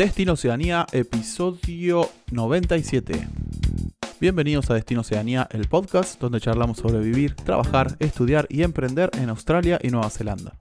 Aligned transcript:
Destino 0.00 0.32
Oceanía, 0.32 0.86
episodio 0.92 2.08
97. 2.30 3.28
Bienvenidos 4.18 4.70
a 4.70 4.74
Destino 4.74 5.02
Oceanía, 5.02 5.46
el 5.50 5.68
podcast 5.68 6.18
donde 6.18 6.40
charlamos 6.40 6.78
sobre 6.78 7.00
vivir, 7.00 7.34
trabajar, 7.34 7.96
estudiar 7.98 8.46
y 8.48 8.62
emprender 8.62 9.10
en 9.18 9.28
Australia 9.28 9.78
y 9.82 9.88
Nueva 9.88 10.08
Zelanda. 10.08 10.54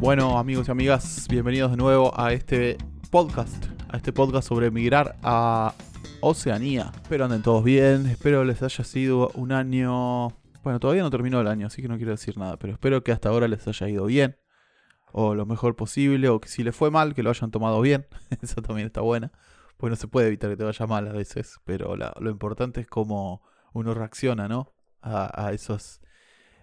Bueno, 0.00 0.38
amigos 0.38 0.68
y 0.68 0.70
amigas, 0.70 1.26
bienvenidos 1.28 1.72
de 1.72 1.76
nuevo 1.76 2.18
a 2.18 2.32
este 2.32 2.78
podcast, 3.10 3.66
a 3.90 3.98
este 3.98 4.14
podcast 4.14 4.48
sobre 4.48 4.68
emigrar 4.68 5.16
a 5.22 5.74
Oceanía. 6.22 6.90
Espero 7.02 7.26
anden 7.26 7.42
todos 7.42 7.62
bien, 7.62 8.06
espero 8.06 8.46
les 8.46 8.62
haya 8.62 8.82
sido 8.82 9.30
un 9.34 9.52
año... 9.52 10.45
Bueno, 10.66 10.80
todavía 10.80 11.04
no 11.04 11.10
terminó 11.10 11.40
el 11.40 11.46
año, 11.46 11.68
así 11.68 11.80
que 11.80 11.86
no 11.86 11.96
quiero 11.96 12.10
decir 12.10 12.36
nada, 12.36 12.58
pero 12.58 12.72
espero 12.72 13.04
que 13.04 13.12
hasta 13.12 13.28
ahora 13.28 13.46
les 13.46 13.68
haya 13.68 13.88
ido 13.88 14.06
bien, 14.06 14.36
o 15.12 15.36
lo 15.36 15.46
mejor 15.46 15.76
posible, 15.76 16.28
o 16.28 16.40
que 16.40 16.48
si 16.48 16.64
les 16.64 16.74
fue 16.74 16.90
mal, 16.90 17.14
que 17.14 17.22
lo 17.22 17.30
hayan 17.30 17.52
tomado 17.52 17.80
bien, 17.80 18.08
eso 18.42 18.62
también 18.62 18.88
está 18.88 19.00
buena, 19.00 19.30
pues 19.76 19.90
no 19.90 19.94
se 19.94 20.08
puede 20.08 20.26
evitar 20.26 20.50
que 20.50 20.56
te 20.56 20.64
vaya 20.64 20.84
mal 20.88 21.06
a 21.06 21.12
veces, 21.12 21.60
pero 21.64 21.94
lo 21.94 22.30
importante 22.30 22.80
es 22.80 22.88
cómo 22.88 23.42
uno 23.74 23.94
reacciona, 23.94 24.48
¿no? 24.48 24.74
A, 25.02 25.46
a 25.46 25.52
esas 25.52 26.00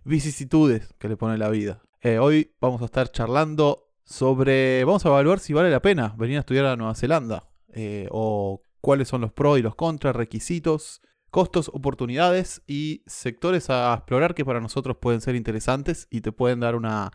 vicisitudes 0.04 0.94
que 1.00 1.08
le 1.08 1.16
pone 1.16 1.38
la 1.38 1.48
vida. 1.48 1.82
Eh, 2.02 2.20
hoy 2.20 2.54
vamos 2.60 2.82
a 2.82 2.86
estar 2.86 3.10
charlando 3.10 3.94
sobre, 4.04 4.84
vamos 4.84 5.06
a 5.06 5.08
evaluar 5.08 5.40
si 5.40 5.54
vale 5.54 5.72
la 5.72 5.82
pena 5.82 6.14
venir 6.18 6.36
a 6.36 6.40
estudiar 6.42 6.66
a 6.66 6.76
Nueva 6.76 6.96
Zelanda, 6.96 7.48
eh, 7.70 8.10
o 8.12 8.64
cuáles 8.82 9.08
son 9.08 9.22
los 9.22 9.32
pros 9.32 9.60
y 9.60 9.62
los 9.62 9.76
contras, 9.76 10.14
requisitos, 10.14 11.00
costos, 11.34 11.72
oportunidades 11.74 12.62
y 12.68 13.02
sectores 13.08 13.72
a 13.72 13.92
explorar 13.96 14.36
que 14.36 14.46
para 14.46 14.62
nosotros 14.62 14.98
pueden 15.02 15.20
ser 15.20 15.34
interesantes 15.34 16.08
y 16.12 16.22
te 16.22 16.32
pueden 16.32 16.60
dar 16.60 16.76
una, 16.76 17.10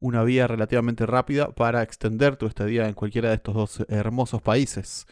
una 0.00 0.24
vía 0.24 0.46
relativamente 0.46 1.04
rápida 1.04 1.54
para 1.54 1.82
extender 1.82 2.36
tu 2.36 2.46
estadía 2.46 2.88
en 2.88 2.94
cualquiera 2.94 3.28
de 3.28 3.34
estos 3.34 3.54
dos 3.54 3.84
hermosos 3.90 4.40
países. 4.40 5.06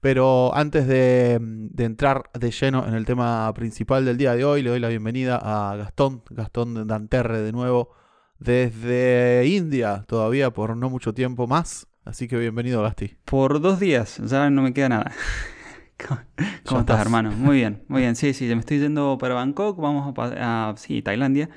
Pero 0.00 0.54
antes 0.54 0.86
de, 0.86 1.38
de, 1.38 1.84
entrar 1.84 2.30
de 2.32 2.50
lleno 2.50 2.88
en 2.88 2.94
el 2.94 3.04
tema 3.04 3.52
principal 3.52 4.06
del 4.06 4.16
día 4.16 4.34
de 4.34 4.46
hoy, 4.46 4.62
le 4.62 4.70
doy 4.70 4.80
la 4.80 4.88
bienvenida 4.88 5.36
a 5.36 5.76
Gastón, 5.76 6.22
Gastón 6.30 6.86
Danterre 6.86 7.42
de 7.42 7.52
nuevo, 7.52 7.90
desde 8.38 9.46
India, 9.46 10.06
todavía 10.08 10.50
por 10.50 10.78
no 10.78 10.88
mucho 10.88 11.12
tiempo 11.12 11.46
más. 11.46 11.88
Así 12.06 12.26
que 12.26 12.38
bienvenido, 12.38 12.80
Gasti. 12.80 13.18
Por 13.26 13.60
dos 13.60 13.78
días, 13.80 14.16
ya 14.24 14.48
no 14.48 14.62
me 14.62 14.72
queda 14.72 14.88
nada. 14.88 15.12
¿Cómo, 16.64 16.80
estás, 16.80 17.00
hermano? 17.00 17.30
Muy 17.36 17.56
bien, 17.56 17.82
muy 17.88 18.02
bien. 18.02 18.16
Sí, 18.16 18.32
sí, 18.34 18.46
me 18.46 18.60
estoy 18.60 18.78
yendo 18.78 19.18
para 19.18 19.34
Bangkok, 19.34 19.78
vamos 19.78 20.14
a, 20.16 20.70
a 20.70 20.76
sí, 20.76 21.02
Tailandia. 21.02 21.48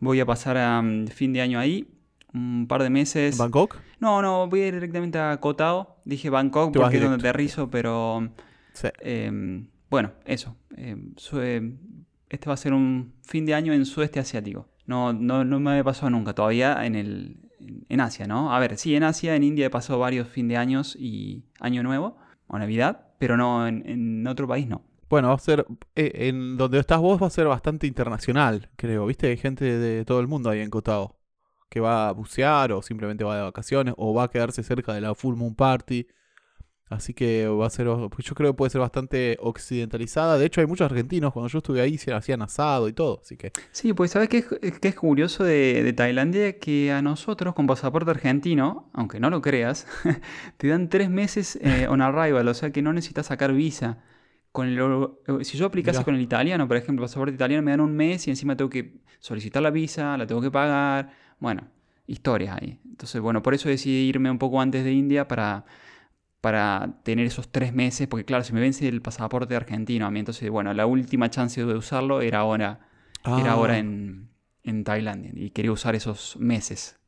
Voy 0.00 0.20
a 0.20 0.26
pasar 0.26 0.56
a 0.56 0.80
um, 0.80 1.06
fin 1.06 1.32
de 1.32 1.40
año 1.40 1.58
ahí, 1.58 1.88
un 2.32 2.66
par 2.68 2.82
de 2.82 2.90
meses. 2.90 3.38
¿Bangkok? 3.38 3.76
No, 4.00 4.20
no, 4.22 4.48
voy 4.48 4.60
a 4.60 4.66
ir 4.68 4.74
directamente 4.74 5.18
a 5.18 5.36
Koh 5.38 5.54
Tao. 5.54 5.96
Dije 6.04 6.30
Bangkok 6.30 6.74
porque 6.74 6.96
es 6.96 7.02
donde 7.02 7.16
aterrizo, 7.28 7.70
pero 7.70 8.28
sí. 8.72 8.88
eh, 9.00 9.64
bueno, 9.90 10.12
eso. 10.24 10.56
Eh, 10.76 10.96
este 12.28 12.46
va 12.48 12.54
a 12.54 12.58
ser 12.58 12.72
un 12.72 13.12
fin 13.22 13.46
de 13.46 13.54
año 13.54 13.72
en 13.72 13.86
sudeste 13.86 14.20
asiático. 14.20 14.68
No, 14.86 15.12
no, 15.12 15.44
no 15.44 15.60
me 15.60 15.70
había 15.70 15.84
pasado 15.84 16.10
nunca, 16.10 16.34
todavía 16.34 16.84
en, 16.84 16.94
el, 16.94 17.36
en 17.88 18.00
Asia, 18.00 18.26
¿no? 18.26 18.54
A 18.54 18.58
ver, 18.58 18.76
sí, 18.76 18.94
en 18.94 19.04
Asia, 19.04 19.34
en 19.36 19.44
India 19.44 19.66
he 19.66 19.70
pasado 19.70 19.98
varios 19.98 20.28
fin 20.28 20.48
de 20.48 20.56
años 20.56 20.96
y 20.98 21.44
Año 21.60 21.82
Nuevo 21.82 22.18
o 22.46 22.58
Navidad, 22.58 23.08
pero 23.18 23.36
no, 23.36 23.66
en, 23.66 24.26
otro 24.26 24.46
país 24.46 24.66
no. 24.66 24.82
Bueno, 25.08 25.28
va 25.28 25.34
a 25.34 25.38
ser, 25.38 25.66
eh, 25.94 26.12
en 26.28 26.56
donde 26.56 26.78
estás 26.78 26.98
vos 26.98 27.22
va 27.22 27.26
a 27.26 27.30
ser 27.30 27.46
bastante 27.46 27.86
internacional, 27.86 28.70
creo, 28.76 29.06
¿viste? 29.06 29.28
Hay 29.28 29.36
gente 29.36 29.64
de 29.78 30.04
todo 30.04 30.20
el 30.20 30.26
mundo 30.26 30.50
ahí 30.50 30.60
en 30.60 30.70
Cotao, 30.70 31.16
que 31.68 31.80
va 31.80 32.08
a 32.08 32.12
bucear 32.12 32.72
o 32.72 32.82
simplemente 32.82 33.24
va 33.24 33.36
de 33.36 33.42
vacaciones 33.42 33.94
o 33.96 34.14
va 34.14 34.24
a 34.24 34.30
quedarse 34.30 34.62
cerca 34.62 34.92
de 34.94 35.00
la 35.00 35.14
Full 35.14 35.36
Moon 35.36 35.54
Party. 35.54 36.06
Así 36.90 37.14
que 37.14 37.48
va 37.48 37.66
a 37.66 37.70
ser, 37.70 37.86
pues 38.10 38.26
yo 38.26 38.34
creo 38.34 38.52
que 38.52 38.56
puede 38.56 38.70
ser 38.70 38.80
bastante 38.80 39.38
occidentalizada. 39.40 40.36
De 40.36 40.44
hecho, 40.44 40.60
hay 40.60 40.66
muchos 40.66 40.84
argentinos, 40.84 41.32
cuando 41.32 41.48
yo 41.48 41.58
estuve 41.58 41.80
ahí, 41.80 41.96
se 41.96 42.12
hacían 42.12 42.42
asado 42.42 42.88
y 42.88 42.92
todo. 42.92 43.20
Así 43.22 43.36
que... 43.36 43.52
Sí, 43.72 43.94
pues 43.94 44.10
sabes 44.10 44.28
qué 44.28 44.38
es, 44.38 44.78
qué 44.78 44.88
es 44.88 44.94
curioso 44.94 45.44
de, 45.44 45.82
de, 45.82 45.92
Tailandia, 45.94 46.58
que 46.58 46.92
a 46.92 47.00
nosotros 47.00 47.54
con 47.54 47.66
pasaporte 47.66 48.10
argentino, 48.10 48.90
aunque 48.92 49.18
no 49.18 49.30
lo 49.30 49.40
creas, 49.40 49.86
te 50.58 50.68
dan 50.68 50.90
tres 50.90 51.08
meses 51.08 51.58
eh, 51.62 51.86
on 51.88 52.02
arrival, 52.02 52.46
o 52.48 52.54
sea 52.54 52.70
que 52.70 52.82
no 52.82 52.92
necesitas 52.92 53.26
sacar 53.26 53.54
visa. 53.54 54.02
Con 54.52 54.68
el, 54.68 55.44
si 55.44 55.58
yo 55.58 55.66
aplicase 55.66 55.98
Mirá. 55.98 56.04
con 56.04 56.14
el 56.14 56.20
italiano, 56.20 56.68
por 56.68 56.76
ejemplo, 56.76 57.04
pasaporte 57.04 57.34
italiano, 57.34 57.62
me 57.62 57.70
dan 57.72 57.80
un 57.80 57.96
mes 57.96 58.28
y 58.28 58.30
encima 58.30 58.56
tengo 58.56 58.70
que 58.70 59.00
solicitar 59.18 59.62
la 59.62 59.70
visa, 59.70 60.16
la 60.18 60.26
tengo 60.26 60.40
que 60.40 60.50
pagar. 60.50 61.10
Bueno, 61.40 61.66
historias 62.06 62.56
ahí. 62.60 62.78
Entonces, 62.84 63.20
bueno, 63.20 63.42
por 63.42 63.54
eso 63.54 63.68
decidí 63.68 64.06
irme 64.06 64.30
un 64.30 64.38
poco 64.38 64.60
antes 64.60 64.84
de 64.84 64.92
India 64.92 65.26
para 65.26 65.64
para 66.44 66.98
tener 67.04 67.24
esos 67.24 67.48
tres 67.48 67.72
meses, 67.72 68.06
porque 68.06 68.26
claro, 68.26 68.44
se 68.44 68.52
me 68.52 68.60
vence 68.60 68.86
el 68.86 69.00
pasaporte 69.00 69.56
argentino 69.56 70.04
a 70.04 70.10
mí, 70.10 70.18
entonces, 70.18 70.50
bueno, 70.50 70.74
la 70.74 70.84
última 70.84 71.30
chance 71.30 71.64
de 71.64 71.74
usarlo 71.74 72.20
era 72.20 72.40
ahora, 72.40 72.80
ah. 73.22 73.38
era 73.40 73.52
ahora 73.52 73.78
en, 73.78 74.28
en, 74.62 74.84
Tailandia, 74.84 75.30
y 75.34 75.48
quería 75.52 75.72
usar 75.72 75.94
esos 75.94 76.36
meses 76.36 77.00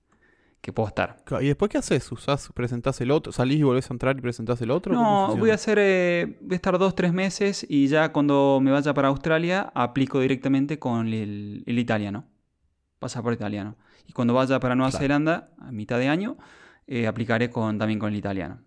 que 0.62 0.72
puedo 0.72 0.88
estar. 0.88 1.22
¿Y 1.42 1.48
después 1.48 1.70
qué 1.70 1.76
haces? 1.76 2.10
¿Usás, 2.10 2.48
presentás 2.54 2.98
el 3.02 3.10
otro? 3.10 3.30
¿Salís 3.30 3.58
y 3.58 3.62
volvés 3.62 3.91
a 3.91 3.92
entrar 3.92 4.16
y 4.16 4.22
presentás 4.22 4.62
el 4.62 4.70
otro? 4.70 4.94
No, 4.94 5.36
voy 5.36 5.50
a 5.50 5.54
hacer, 5.56 5.76
eh, 5.78 6.38
voy 6.41 6.54
a 6.54 6.56
estar 6.56 6.78
dos, 6.78 6.94
tres 6.94 7.12
meses, 7.12 7.66
y 7.69 7.88
ya 7.88 8.12
cuando 8.12 8.58
me 8.62 8.70
vaya 8.70 8.94
para 8.94 9.08
Australia, 9.08 9.70
aplico 9.75 10.19
directamente 10.19 10.78
con 10.78 11.08
el, 11.08 11.62
el 11.66 11.78
italiano, 11.78 12.25
pasaporte 12.98 13.36
italiano. 13.42 13.76
Y 14.06 14.14
cuando 14.14 14.32
vaya 14.32 14.58
para 14.60 14.75
Nueva 14.75 14.92
claro. 14.92 15.02
Zelanda, 15.02 15.50
a 15.58 15.72
mitad 15.72 15.98
de 15.98 16.08
año, 16.08 16.38
eh, 16.86 17.06
aplicaré 17.06 17.50
con, 17.50 17.76
también 17.78 17.98
con 17.98 18.14
el 18.14 18.19
italiano. 18.19 18.60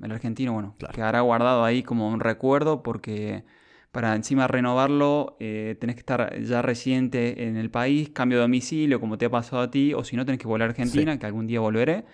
El 0.00 0.12
argentino, 0.12 0.52
bueno, 0.52 0.74
claro. 0.78 0.94
quedará 0.94 1.20
guardado 1.20 1.64
ahí 1.64 1.82
como 1.82 2.08
un 2.08 2.20
recuerdo 2.20 2.82
porque 2.82 3.44
para 3.90 4.16
encima 4.16 4.48
renovarlo 4.48 5.36
eh, 5.38 5.76
tenés 5.78 5.96
que 5.96 6.00
estar 6.00 6.40
ya 6.40 6.62
residente 6.62 7.46
en 7.46 7.56
el 7.56 7.70
país, 7.70 8.08
cambio 8.08 8.38
de 8.38 8.42
domicilio 8.42 9.00
como 9.00 9.18
te 9.18 9.26
ha 9.26 9.30
pasado 9.30 9.62
a 9.62 9.70
ti, 9.70 9.92
o 9.92 10.02
si 10.02 10.16
no 10.16 10.24
tenés 10.24 10.40
que 10.40 10.48
volver 10.48 10.62
a 10.62 10.70
Argentina, 10.70 11.12
sí. 11.12 11.18
que 11.18 11.26
algún 11.26 11.46
día 11.46 11.60
volveré, 11.60 12.04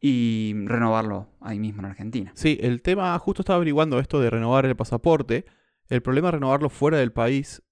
y 0.00 0.54
renovarlo 0.64 1.28
ahí 1.40 1.58
mismo 1.58 1.80
en 1.80 1.86
Argentina. 1.86 2.32
Sí, 2.34 2.58
el 2.60 2.80
tema, 2.80 3.18
justo 3.18 3.42
estaba 3.42 3.56
averiguando 3.56 3.98
esto 3.98 4.20
de 4.20 4.30
renovar 4.30 4.64
el 4.64 4.76
pasaporte, 4.76 5.44
el 5.88 6.00
problema 6.00 6.28
de 6.28 6.32
renovarlo 6.32 6.70
fuera 6.70 6.98
del 6.98 7.12
país 7.12 7.62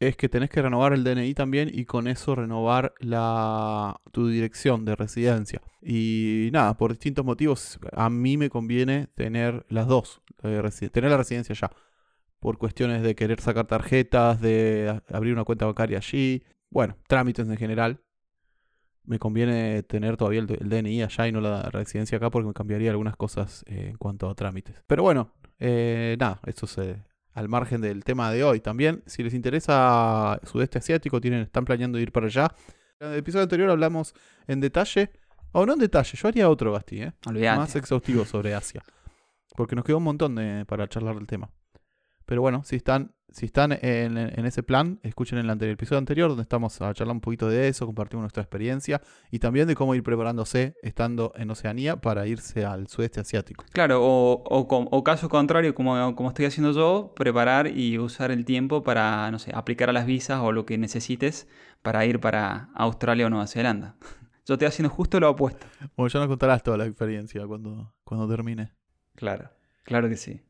es 0.00 0.16
que 0.16 0.28
tenés 0.28 0.50
que 0.50 0.62
renovar 0.62 0.92
el 0.92 1.02
DNI 1.02 1.34
también 1.34 1.70
y 1.72 1.84
con 1.84 2.06
eso 2.06 2.34
renovar 2.34 2.94
la, 3.00 4.00
tu 4.12 4.28
dirección 4.28 4.84
de 4.84 4.94
residencia. 4.94 5.60
Y 5.82 6.50
nada, 6.52 6.76
por 6.76 6.92
distintos 6.92 7.24
motivos, 7.24 7.80
a 7.92 8.08
mí 8.08 8.36
me 8.36 8.48
conviene 8.48 9.08
tener 9.14 9.66
las 9.68 9.88
dos, 9.88 10.22
eh, 10.42 10.62
tener 10.92 11.10
la 11.10 11.16
residencia 11.16 11.54
ya. 11.54 11.70
Por 12.38 12.58
cuestiones 12.58 13.02
de 13.02 13.16
querer 13.16 13.40
sacar 13.40 13.66
tarjetas, 13.66 14.40
de 14.40 15.02
abrir 15.08 15.32
una 15.32 15.42
cuenta 15.42 15.66
bancaria 15.66 15.98
allí, 15.98 16.44
bueno, 16.70 16.96
trámites 17.08 17.48
en 17.48 17.56
general. 17.56 18.00
Me 19.04 19.18
conviene 19.18 19.82
tener 19.82 20.16
todavía 20.16 20.40
el, 20.40 20.46
DNI 20.46 21.02
allá 21.02 21.26
y 21.26 21.32
no 21.32 21.40
la 21.40 21.62
residencia 21.70 22.18
acá 22.18 22.30
porque 22.30 22.46
me 22.46 22.52
cambiaría 22.52 22.90
algunas 22.90 23.16
cosas 23.16 23.64
eh, 23.66 23.88
en 23.90 23.96
cuanto 23.96 24.30
a 24.30 24.34
trámites. 24.36 24.84
Pero 24.86 25.02
bueno, 25.02 25.34
eh, 25.58 26.16
nada, 26.20 26.40
eso 26.46 26.68
se, 26.68 27.02
al 27.34 27.48
margen 27.48 27.80
del 27.80 28.04
tema 28.04 28.30
de 28.30 28.44
hoy. 28.44 28.60
También, 28.60 29.02
si 29.06 29.22
les 29.22 29.34
interesa 29.34 30.40
sudeste 30.44 30.78
asiático, 30.78 31.20
tienen, 31.20 31.42
están 31.42 31.64
planeando 31.64 31.98
ir 31.98 32.12
para 32.12 32.26
allá. 32.26 32.52
En 33.00 33.12
el 33.12 33.18
episodio 33.18 33.44
anterior 33.44 33.70
hablamos 33.70 34.14
en 34.46 34.60
detalle, 34.60 35.10
o 35.52 35.64
no 35.64 35.74
en 35.74 35.78
detalle, 35.78 36.16
yo 36.16 36.28
haría 36.28 36.48
otro 36.50 36.72
Basti, 36.72 37.02
¿eh? 37.02 37.12
más 37.24 37.76
exhaustivo 37.76 38.24
sobre 38.24 38.54
Asia. 38.54 38.82
Porque 39.56 39.76
nos 39.76 39.84
quedó 39.84 39.98
un 39.98 40.04
montón 40.04 40.34
de, 40.34 40.64
para 40.66 40.88
charlar 40.88 41.14
del 41.14 41.26
tema. 41.26 41.50
Pero 42.26 42.42
bueno, 42.42 42.62
si 42.64 42.76
están, 42.76 43.14
si 43.30 43.46
están 43.46 43.72
en, 43.72 44.16
en, 44.16 44.46
ese 44.46 44.62
plan, 44.62 44.98
escuchen 45.02 45.38
el, 45.38 45.50
anterior, 45.50 45.70
el 45.70 45.74
episodio 45.74 45.98
anterior 45.98 46.28
donde 46.28 46.42
estamos 46.42 46.80
a 46.80 46.92
charlar 46.94 47.14
un 47.14 47.20
poquito 47.20 47.48
de 47.48 47.68
eso, 47.68 47.84
compartimos 47.86 48.22
nuestra 48.22 48.42
experiencia 48.42 49.02
y 49.30 49.38
también 49.38 49.66
de 49.68 49.74
cómo 49.74 49.94
ir 49.94 50.02
preparándose 50.02 50.74
estando 50.82 51.32
en 51.36 51.50
Oceanía 51.50 51.96
para 51.96 52.26
irse 52.26 52.64
al 52.64 52.88
sudeste 52.88 53.20
asiático. 53.20 53.64
Claro, 53.72 54.02
o, 54.02 54.42
o, 54.44 54.66
o 54.68 55.04
caso 55.04 55.28
contrario, 55.28 55.74
como, 55.74 56.14
como 56.16 56.30
estoy 56.30 56.46
haciendo 56.46 56.72
yo, 56.72 57.12
preparar 57.14 57.66
y 57.66 57.98
usar 57.98 58.30
el 58.30 58.44
tiempo 58.44 58.82
para, 58.82 59.30
no 59.30 59.38
sé, 59.38 59.52
aplicar 59.54 59.90
a 59.90 59.92
las 59.92 60.06
visas 60.06 60.40
o 60.40 60.52
lo 60.52 60.64
que 60.64 60.78
necesites 60.78 61.46
para 61.82 62.04
ir 62.06 62.20
para 62.20 62.70
Australia 62.74 63.26
o 63.26 63.30
Nueva 63.30 63.46
Zelanda. 63.46 63.96
Yo 64.46 64.54
estoy 64.54 64.68
haciendo 64.68 64.88
justo 64.88 65.20
lo 65.20 65.30
opuesto. 65.30 65.66
Bueno, 65.94 66.08
ya 66.08 66.20
nos 66.20 66.28
contarás 66.28 66.62
toda 66.62 66.78
la 66.78 66.86
experiencia 66.86 67.46
cuando, 67.46 67.92
cuando 68.02 68.26
termine. 68.26 68.72
Claro, 69.14 69.50
claro 69.84 70.08
que 70.08 70.16
sí. 70.16 70.40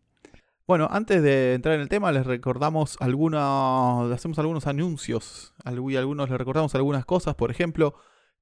Bueno, 0.69 0.87
antes 0.91 1.23
de 1.23 1.55
entrar 1.55 1.77
en 1.77 1.81
el 1.81 1.89
tema, 1.89 2.13
les 2.13 2.27
recordamos 2.27 2.99
algunos, 3.01 4.13
hacemos 4.13 4.39
algunos 4.39 4.67
anuncios 4.67 5.55
y 5.65 5.97
algunos 5.97 6.29
les 6.29 6.39
recordamos 6.39 6.75
algunas 6.75 7.07
cosas. 7.07 7.35
Por 7.37 7.51
ejemplo, 7.51 7.95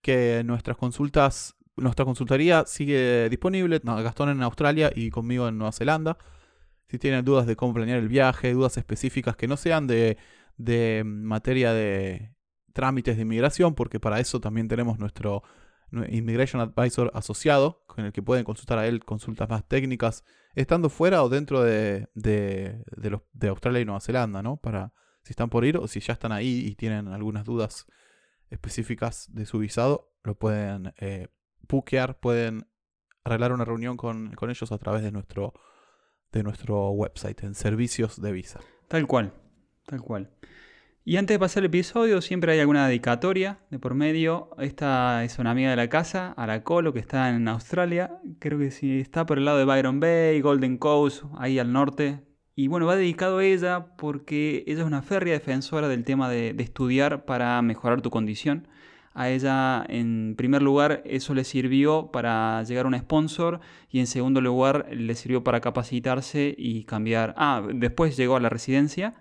que 0.03 0.43
nuestras 0.45 0.77
consultas, 0.77 1.55
nuestra 1.77 2.05
consultoría 2.05 2.65
sigue 2.67 3.29
disponible. 3.31 3.81
Gastón 3.81 4.31
en 4.31 4.43
Australia 4.43 4.91
y 4.93 5.11
conmigo 5.11 5.47
en 5.47 5.57
Nueva 5.57 5.71
Zelanda. 5.71 6.19
Si 6.89 6.99
tienen 6.99 7.25
dudas 7.25 7.47
de 7.47 7.55
cómo 7.55 7.75
planear 7.75 8.01
el 8.01 8.09
viaje, 8.09 8.53
dudas 8.53 8.77
específicas 8.77 9.37
que 9.37 9.47
no 9.47 9.57
sean 9.57 9.87
de, 9.87 10.19
de 10.57 11.05
materia 11.07 11.73
de 11.73 12.33
trámites 12.73 13.15
de 13.15 13.23
inmigración, 13.23 13.77
porque 13.77 14.01
para 14.01 14.19
eso 14.19 14.41
también 14.41 14.67
tenemos 14.67 14.99
nuestro 14.99 15.45
Immigration 15.93 16.61
Advisor 16.61 17.11
asociado, 17.15 17.85
con 17.87 18.05
el 18.05 18.13
que 18.13 18.23
pueden 18.23 18.45
consultar 18.45 18.79
a 18.79 18.87
él 18.87 19.05
consultas 19.05 19.49
más 19.49 19.67
técnicas, 19.67 20.25
estando 20.55 20.89
fuera 20.89 21.23
o 21.23 21.29
dentro 21.29 21.63
de, 21.63 22.09
de, 22.15 22.83
los, 23.11 23.23
de 23.33 23.49
Australia 23.49 23.81
y 23.81 23.85
Nueva 23.85 24.01
Zelanda, 24.01 24.43
¿no? 24.43 24.57
Para 24.57 24.93
si 25.23 25.33
están 25.33 25.51
por 25.51 25.65
ir 25.65 25.77
o 25.77 25.89
si 25.89 26.01
ya 26.01 26.13
están 26.13 26.33
ahí 26.33 26.65
y 26.67 26.75
tienen 26.77 27.09
algunas 27.09 27.45
dudas 27.45 27.87
específicas 28.51 29.29
de 29.33 29.45
su 29.47 29.59
visado, 29.59 30.13
lo 30.23 30.39
pueden 30.39 30.95
eh, 30.99 31.29
puquear, 31.67 32.19
pueden 32.19 32.69
arreglar 33.25 33.53
una 33.53 33.65
reunión 33.65 33.97
con, 33.97 34.33
con, 34.35 34.51
ellos 34.51 34.71
a 34.71 34.79
través 34.79 35.03
de 35.03 35.11
nuestro, 35.11 35.55
de 36.33 36.43
nuestro 36.43 36.91
website 36.91 37.43
en 37.43 37.55
servicios 37.55 38.21
de 38.21 38.33
visa. 38.33 38.61
Tal 38.89 39.07
cual, 39.07 39.33
tal 39.85 40.01
cual. 40.01 40.31
Y 41.09 41.19
antes 41.19 41.37
de 41.37 41.39
pasar 41.39 41.61
el 41.61 41.67
episodio, 41.67 42.21
siempre 42.21 42.53
hay 42.53 42.59
alguna 42.59 42.89
dedicatoria 42.89 43.61
de 43.71 43.79
por 43.79 43.95
medio. 43.95 44.51
Esta 44.59 45.23
es 45.23 45.39
una 45.39 45.53
amiga 45.53 45.71
de 45.71 45.77
la 45.77 45.89
casa, 45.89 46.33
Aracolo, 46.37 46.93
que 46.93 46.99
está 46.99 47.31
en 47.31 47.47
Australia. 47.47 48.19
Creo 48.41 48.59
que 48.59 48.73
sí, 48.73 48.99
está 48.99 49.25
por 49.25 49.39
el 49.39 49.45
lado 49.45 49.59
de 49.59 49.65
Byron 49.67 50.01
Bay, 50.01 50.41
Golden 50.41 50.79
Coast, 50.79 51.23
ahí 51.39 51.61
al 51.61 51.73
norte. 51.73 52.25
Y 52.57 52.67
bueno, 52.67 52.87
va 52.87 52.97
dedicado 52.97 53.39
a 53.39 53.45
ella 53.45 53.95
porque 53.97 54.65
ella 54.67 54.81
es 54.81 54.85
una 54.85 55.01
férrea 55.01 55.35
defensora 55.35 55.87
del 55.87 56.03
tema 56.03 56.29
de, 56.29 56.55
de 56.55 56.65
estudiar 56.65 57.25
para 57.25 57.63
mejorar 57.63 58.03
tu 58.03 58.11
condición. 58.11 58.67
A 59.15 59.31
ella, 59.31 59.87
en 59.89 60.35
primer 60.37 60.61
lugar, 60.61 61.03
eso 61.05 61.35
le 61.35 61.45
sirvió 61.45 62.11
para 62.11 62.65
llegar 62.65 62.85
a 62.85 62.89
un 62.89 62.99
sponsor 62.99 63.61
y 63.91 64.01
en 64.01 64.09
segundo 64.09 64.41
lugar, 64.41 64.89
le 64.91 65.15
sirvió 65.15 65.45
para 65.45 65.61
capacitarse 65.61 66.53
y 66.59 66.83
cambiar. 66.83 67.33
Ah, 67.37 67.63
después 67.73 68.17
llegó 68.17 68.35
a 68.35 68.41
la 68.41 68.49
residencia 68.49 69.15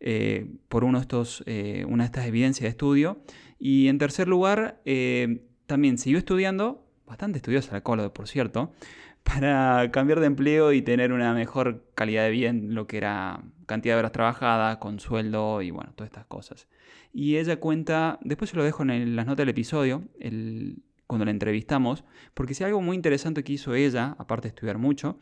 eh, 0.00 0.46
por 0.68 0.84
uno 0.84 0.98
de 0.98 1.02
estos, 1.02 1.42
eh, 1.46 1.84
una 1.88 2.04
de 2.04 2.06
estas 2.06 2.26
evidencias 2.26 2.64
de 2.64 2.68
estudio. 2.68 3.20
Y 3.58 3.88
en 3.88 3.98
tercer 3.98 4.28
lugar, 4.28 4.80
eh, 4.84 5.46
también 5.66 5.98
siguió 5.98 6.18
estudiando, 6.18 6.86
bastante 7.06 7.38
estudiosa 7.38 7.72
la 7.72 7.82
cola, 7.82 8.12
por 8.12 8.28
cierto, 8.28 8.72
para 9.24 9.90
cambiar 9.90 10.20
de 10.20 10.26
empleo 10.26 10.72
y 10.72 10.82
tener 10.82 11.12
una 11.12 11.34
mejor 11.34 11.84
calidad 11.94 12.24
de 12.24 12.30
vida 12.30 12.48
en 12.50 12.74
lo 12.74 12.86
que 12.86 12.98
era 12.98 13.42
cantidad 13.66 13.94
de 13.94 13.98
horas 13.98 14.12
trabajadas, 14.12 14.78
con 14.78 15.00
sueldo 15.00 15.62
y 15.62 15.70
bueno, 15.70 15.92
todas 15.94 16.08
estas 16.08 16.26
cosas. 16.26 16.68
Y 17.12 17.36
ella 17.36 17.58
cuenta, 17.58 18.18
después 18.22 18.50
se 18.50 18.56
lo 18.56 18.64
dejo 18.64 18.82
en 18.82 19.16
las 19.16 19.26
notas 19.26 19.38
del 19.38 19.48
episodio, 19.50 20.04
cuando 21.06 21.24
la 21.24 21.30
entrevistamos, 21.30 22.04
porque 22.34 22.54
si 22.54 22.64
algo 22.64 22.80
muy 22.80 22.94
interesante 22.96 23.42
que 23.42 23.54
hizo 23.54 23.74
ella, 23.74 24.14
aparte 24.18 24.48
de 24.48 24.50
estudiar 24.50 24.78
mucho, 24.78 25.18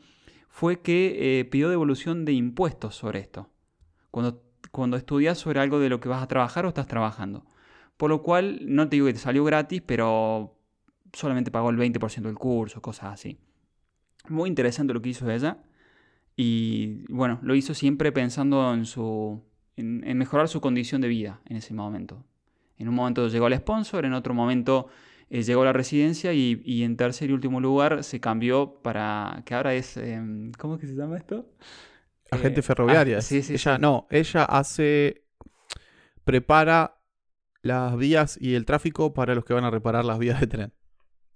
fue 0.49 0.81
que 0.81 1.49
pidió 1.51 1.69
devolución 1.71 2.25
de 2.25 2.33
impuestos 2.33 2.97
sobre 2.97 3.21
esto. 3.21 3.51
Cuando 4.11 4.46
cuando 4.77 4.99
estudias 4.99 5.39
sobre 5.39 5.59
algo 5.59 5.81
de 5.81 5.89
lo 5.89 6.01
que 6.01 6.09
vas 6.11 6.23
a 6.23 6.29
trabajar 6.29 6.67
o 6.67 6.69
estás 6.69 6.87
trabajando. 6.87 7.47
Por 7.97 8.11
lo 8.11 8.23
cual, 8.23 8.59
no 8.61 8.89
te 8.89 8.97
digo 8.97 9.07
que 9.07 9.15
te 9.15 9.19
salió 9.19 9.43
gratis, 9.43 9.81
pero 9.81 10.55
solamente 11.15 11.51
pagó 11.51 11.71
el 11.71 11.79
20% 11.79 12.21
del 12.21 12.35
curso, 12.35 12.83
cosas 12.83 13.15
así. 13.15 13.39
Muy 14.29 14.51
interesante 14.51 14.93
lo 14.93 15.01
que 15.01 15.09
hizo 15.09 15.31
ella. 15.31 15.63
Y 16.37 17.11
bueno, 17.11 17.39
lo 17.43 17.55
hizo 17.55 17.73
siempre 17.73 18.13
pensando 18.13 18.75
en, 18.75 18.85
su, 18.85 19.43
en, 19.77 20.19
mejorar 20.19 20.47
su 20.49 20.61
condición 20.61 21.01
de 21.01 21.09
vida 21.09 21.41
en 21.47 21.57
ese 21.57 21.73
momento. 21.73 22.23
En 22.77 22.89
un 22.89 22.95
momento 22.95 23.29
llegó 23.29 23.47
al 23.47 23.57
sponsor, 23.57 24.05
en 24.05 24.13
otro 24.13 24.35
momento 24.35 24.89
eh, 25.31 25.43
llegó 25.43 25.63
a 25.63 25.65
la 25.65 25.73
residencia 25.73 26.35
y, 26.35 26.83
en 26.83 26.99
tercer 26.99 27.31
y 27.31 27.33
último 27.33 27.61
lugar 27.61 28.05
se 28.05 28.21
cambió 28.21 28.83
para, 28.83 29.43
que 29.47 29.55
ahora 29.55 29.73
es, 29.73 29.97
em, 29.97 30.53
¿cómo 30.53 30.75
es 30.75 30.81
que 30.83 30.87
se 30.87 30.95
llama 30.95 31.17
esto? 31.17 31.49
Agente 32.31 32.61
eh, 32.61 32.63
ferroviaria. 32.63 33.19
Ah, 33.19 33.23
sí, 33.23 33.43
sí, 33.43 33.55
ella 33.55 33.79
no, 33.79 34.07
ella 34.11 34.45
hace 34.45 35.25
prepara 36.25 37.01
las 37.63 37.97
vías 37.97 38.39
y 38.41 38.55
el 38.55 38.65
tráfico 38.65 39.15
para 39.15 39.35
los 39.35 39.45
que 39.45 39.55
van 39.55 39.65
a 39.65 39.71
reparar 39.71 40.05
las 40.05 40.19
vías 40.19 40.41
de 40.41 40.47
tren. 40.47 40.73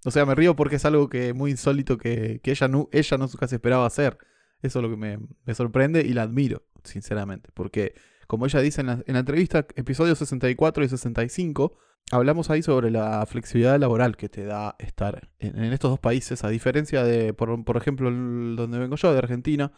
O 0.03 0.11
sea, 0.11 0.25
me 0.25 0.33
río 0.33 0.55
porque 0.55 0.77
es 0.77 0.85
algo 0.85 1.09
que 1.09 1.33
muy 1.33 1.51
insólito 1.51 1.97
que, 1.97 2.41
ella 2.43 2.67
no 2.67 2.89
ella 2.91 3.17
no 3.17 3.29
casi 3.29 3.55
esperaba 3.55 3.85
hacer. 3.85 4.17
Eso 4.61 4.79
es 4.79 4.83
lo 4.83 4.89
que 4.89 4.97
me, 4.97 5.53
sorprende 5.53 6.01
y 6.01 6.13
la 6.13 6.23
admiro, 6.23 6.63
sinceramente. 6.83 7.49
Porque, 7.53 7.93
como 8.27 8.45
ella 8.45 8.59
dice 8.59 8.81
en 8.81 8.87
la, 8.87 9.19
entrevista, 9.19 9.65
episodios 9.75 10.17
64 10.19 10.83
y 10.83 10.89
65, 10.89 11.77
hablamos 12.11 12.49
ahí 12.49 12.61
sobre 12.61 12.91
la 12.91 13.25
flexibilidad 13.25 13.79
laboral 13.79 14.17
que 14.17 14.29
te 14.29 14.45
da 14.45 14.75
estar 14.79 15.29
en, 15.39 15.57
estos 15.73 15.91
dos 15.91 15.99
países, 15.99 16.43
a 16.43 16.49
diferencia 16.49 17.03
de, 17.03 17.33
por, 17.33 17.63
por 17.63 17.77
ejemplo, 17.77 18.11
donde 18.11 18.79
vengo 18.79 18.95
yo, 18.95 19.11
de 19.11 19.19
Argentina, 19.19 19.71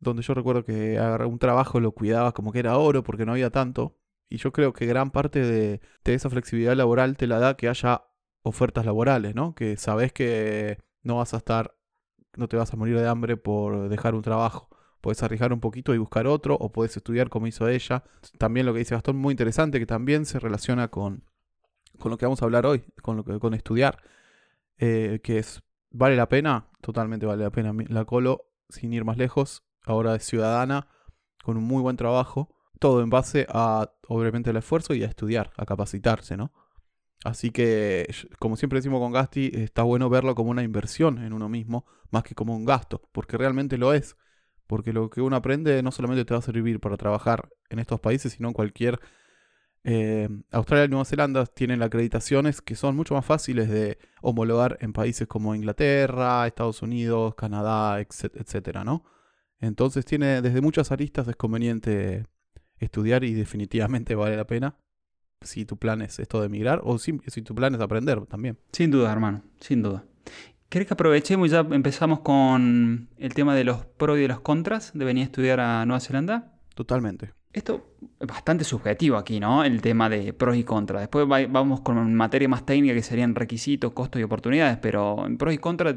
donde 0.00 0.22
yo 0.22 0.34
recuerdo 0.34 0.64
que 0.64 0.98
un 1.26 1.38
trabajo 1.38 1.78
lo 1.78 1.92
cuidaba 1.92 2.32
como 2.32 2.52
que 2.52 2.58
era 2.58 2.76
oro 2.78 3.02
porque 3.02 3.26
no 3.26 3.32
había 3.32 3.50
tanto. 3.50 3.96
Y 4.28 4.38
yo 4.38 4.52
creo 4.52 4.72
que 4.72 4.86
gran 4.86 5.10
parte 5.10 5.40
de, 5.40 5.80
esa 6.04 6.30
flexibilidad 6.30 6.74
laboral 6.74 7.16
te 7.16 7.26
la 7.26 7.38
da 7.38 7.56
que 7.56 7.68
haya 7.68 8.04
ofertas 8.42 8.86
laborales, 8.86 9.34
¿no? 9.34 9.54
Que 9.54 9.76
sabes 9.76 10.12
que 10.12 10.78
no 11.02 11.16
vas 11.16 11.34
a 11.34 11.38
estar, 11.38 11.76
no 12.36 12.48
te 12.48 12.56
vas 12.56 12.72
a 12.72 12.76
morir 12.76 12.96
de 12.98 13.08
hambre 13.08 13.36
por 13.36 13.88
dejar 13.88 14.14
un 14.14 14.22
trabajo. 14.22 14.68
Puedes 15.00 15.22
arriesgar 15.22 15.52
un 15.52 15.60
poquito 15.60 15.94
y 15.94 15.98
buscar 15.98 16.26
otro, 16.26 16.56
o 16.56 16.72
puedes 16.72 16.96
estudiar 16.96 17.28
como 17.28 17.46
hizo 17.46 17.68
ella. 17.68 18.04
También 18.38 18.66
lo 18.66 18.72
que 18.72 18.80
dice 18.80 18.94
Gastón, 18.94 19.16
muy 19.16 19.32
interesante, 19.32 19.78
que 19.78 19.86
también 19.86 20.24
se 20.26 20.38
relaciona 20.38 20.88
con, 20.88 21.24
con 21.98 22.10
lo 22.10 22.18
que 22.18 22.26
vamos 22.26 22.40
a 22.42 22.44
hablar 22.44 22.66
hoy, 22.66 22.84
con, 23.02 23.16
lo 23.16 23.24
que, 23.24 23.38
con 23.38 23.54
estudiar. 23.54 23.98
Eh, 24.78 25.20
que 25.22 25.38
es, 25.38 25.62
¿vale 25.90 26.16
la 26.16 26.28
pena? 26.28 26.68
Totalmente 26.80 27.26
vale 27.26 27.42
la 27.44 27.50
pena. 27.50 27.74
La 27.88 28.04
colo, 28.04 28.46
sin 28.68 28.92
ir 28.92 29.04
más 29.04 29.16
lejos, 29.16 29.64
ahora 29.84 30.14
es 30.14 30.24
ciudadana, 30.24 30.88
con 31.42 31.56
un 31.56 31.64
muy 31.64 31.82
buen 31.82 31.96
trabajo, 31.96 32.54
todo 32.78 33.02
en 33.02 33.10
base 33.10 33.46
a, 33.50 33.92
obviamente, 34.08 34.50
el 34.50 34.56
esfuerzo 34.56 34.94
y 34.94 35.02
a 35.02 35.06
estudiar, 35.06 35.52
a 35.56 35.66
capacitarse, 35.66 36.36
¿no? 36.36 36.52
Así 37.24 37.50
que, 37.50 38.08
como 38.38 38.56
siempre 38.56 38.78
decimos 38.78 39.00
con 39.00 39.12
Gasti, 39.12 39.50
está 39.52 39.82
bueno 39.82 40.08
verlo 40.08 40.34
como 40.34 40.50
una 40.50 40.62
inversión 40.62 41.18
en 41.18 41.32
uno 41.32 41.48
mismo, 41.48 41.86
más 42.10 42.22
que 42.22 42.34
como 42.34 42.56
un 42.56 42.64
gasto, 42.64 43.02
porque 43.12 43.36
realmente 43.36 43.76
lo 43.76 43.92
es. 43.92 44.16
Porque 44.66 44.92
lo 44.92 45.10
que 45.10 45.20
uno 45.20 45.36
aprende 45.36 45.82
no 45.82 45.90
solamente 45.90 46.24
te 46.24 46.32
va 46.32 46.38
a 46.38 46.42
servir 46.42 46.80
para 46.80 46.96
trabajar 46.96 47.50
en 47.68 47.78
estos 47.78 48.00
países, 48.00 48.32
sino 48.32 48.48
en 48.48 48.54
cualquier... 48.54 49.00
Eh, 49.82 50.28
Australia 50.50 50.84
y 50.84 50.88
Nueva 50.88 51.06
Zelanda 51.06 51.46
tienen 51.46 51.82
acreditaciones 51.82 52.60
que 52.60 52.76
son 52.76 52.94
mucho 52.96 53.14
más 53.14 53.24
fáciles 53.24 53.70
de 53.70 53.98
homologar 54.20 54.76
en 54.82 54.92
países 54.92 55.26
como 55.26 55.54
Inglaterra, 55.54 56.46
Estados 56.46 56.82
Unidos, 56.82 57.34
Canadá, 57.34 57.98
etcétera, 57.98 58.84
¿no? 58.84 59.04
Entonces 59.60 60.04
tiene 60.04 60.42
desde 60.42 60.60
muchas 60.60 60.90
aristas 60.90 61.28
es 61.28 61.36
conveniente 61.36 62.24
estudiar 62.78 63.24
y 63.24 63.34
definitivamente 63.34 64.14
vale 64.14 64.36
la 64.36 64.46
pena 64.46 64.76
si 65.42 65.64
tu 65.64 65.76
plan 65.76 66.02
es 66.02 66.18
esto 66.18 66.40
de 66.40 66.46
emigrar 66.46 66.80
o 66.84 66.98
si, 66.98 67.12
tu 67.12 67.54
plan 67.54 67.74
es 67.74 67.80
aprender 67.80 68.26
también. 68.26 68.58
Sin 68.72 68.90
duda, 68.90 69.12
hermano, 69.12 69.42
sin 69.60 69.82
duda. 69.82 70.04
¿Querés 70.68 70.86
que 70.86 70.94
aprovechemos 70.94 71.48
y 71.48 71.50
ya 71.50 71.60
empezamos 71.60 72.20
con 72.20 73.08
el 73.16 73.34
tema 73.34 73.54
de 73.54 73.64
los 73.64 73.84
pros 73.84 74.18
y 74.18 74.22
de 74.22 74.28
los 74.28 74.40
contras 74.40 74.92
de 74.94 75.04
venir 75.04 75.22
a 75.22 75.24
estudiar 75.24 75.60
a 75.60 75.84
Nueva 75.86 76.00
Zelanda? 76.00 76.54
Totalmente. 76.74 77.32
Esto 77.52 77.96
es 78.20 78.28
bastante 78.28 78.62
subjetivo 78.62 79.16
aquí, 79.16 79.40
¿no? 79.40 79.64
El 79.64 79.80
tema 79.80 80.08
de 80.08 80.32
pros 80.32 80.56
y 80.56 80.62
contras. 80.62 81.02
Después 81.02 81.26
vamos 81.26 81.80
con 81.80 82.14
materia 82.14 82.48
más 82.48 82.64
técnica 82.64 82.94
que 82.94 83.02
serían 83.02 83.34
requisitos, 83.34 83.92
costos 83.92 84.20
y 84.20 84.24
oportunidades, 84.24 84.78
pero 84.78 85.26
en 85.26 85.36
pros 85.36 85.52
y 85.52 85.58
contras 85.58 85.96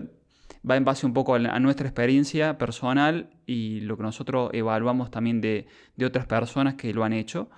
va 0.69 0.77
en 0.77 0.85
base 0.85 1.05
un 1.05 1.13
poco 1.13 1.35
a, 1.35 1.59
nuestra 1.59 1.87
experiencia 1.87 2.57
personal 2.57 3.29
y 3.45 3.81
lo 3.81 3.97
que 3.97 4.03
nosotros 4.03 4.49
evaluamos 4.53 5.11
también 5.11 5.41
de, 5.41 5.67
otras 6.03 6.25
personas 6.25 6.75
que 6.75 6.93
lo 6.93 7.03
han 7.03 7.13
hecho. 7.13 7.49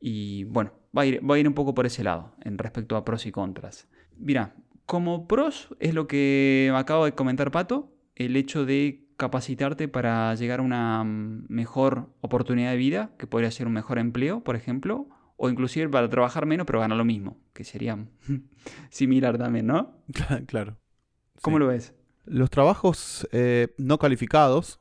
Y 0.00 0.44
bueno, 0.44 0.72
va 0.96 1.02
a, 1.02 1.06
ir, 1.06 1.28
va 1.28 1.36
a 1.36 1.38
ir 1.38 1.48
un 1.48 1.54
poco 1.54 1.74
por 1.74 1.86
ese 1.86 2.04
lado 2.04 2.34
en 2.42 2.58
respecto 2.58 2.96
a 2.96 3.04
pros 3.04 3.26
y 3.26 3.32
contras. 3.32 3.88
Mira, 4.16 4.54
como 4.86 5.26
pros 5.26 5.74
es 5.80 5.94
lo 5.94 6.06
que 6.06 6.72
acabo 6.74 7.04
de 7.04 7.12
comentar 7.12 7.50
Pato, 7.50 7.92
el 8.14 8.36
hecho 8.36 8.64
de 8.64 9.08
capacitarte 9.16 9.88
para 9.88 10.34
llegar 10.34 10.60
a 10.60 10.62
una 10.62 11.04
mejor 11.04 12.10
oportunidad 12.20 12.70
de 12.70 12.76
vida, 12.76 13.10
que 13.18 13.26
podría 13.26 13.50
ser 13.50 13.66
un 13.66 13.72
mejor 13.72 13.98
empleo, 13.98 14.42
por 14.42 14.56
ejemplo, 14.56 15.08
o 15.36 15.48
inclusive 15.48 15.88
para 15.88 16.08
trabajar 16.08 16.46
menos 16.46 16.66
pero 16.66 16.80
ganar 16.80 16.98
lo 16.98 17.04
mismo, 17.04 17.38
que 17.52 17.64
sería 17.64 17.98
similar 18.90 19.38
también, 19.38 19.66
¿no? 19.66 20.02
Claro. 20.46 20.76
¿Cómo 21.40 21.58
lo 21.58 21.66
ves? 21.68 21.94
Los 22.26 22.50
trabajos 22.50 23.28
eh, 23.32 23.74
no 23.76 23.98
calificados 23.98 24.80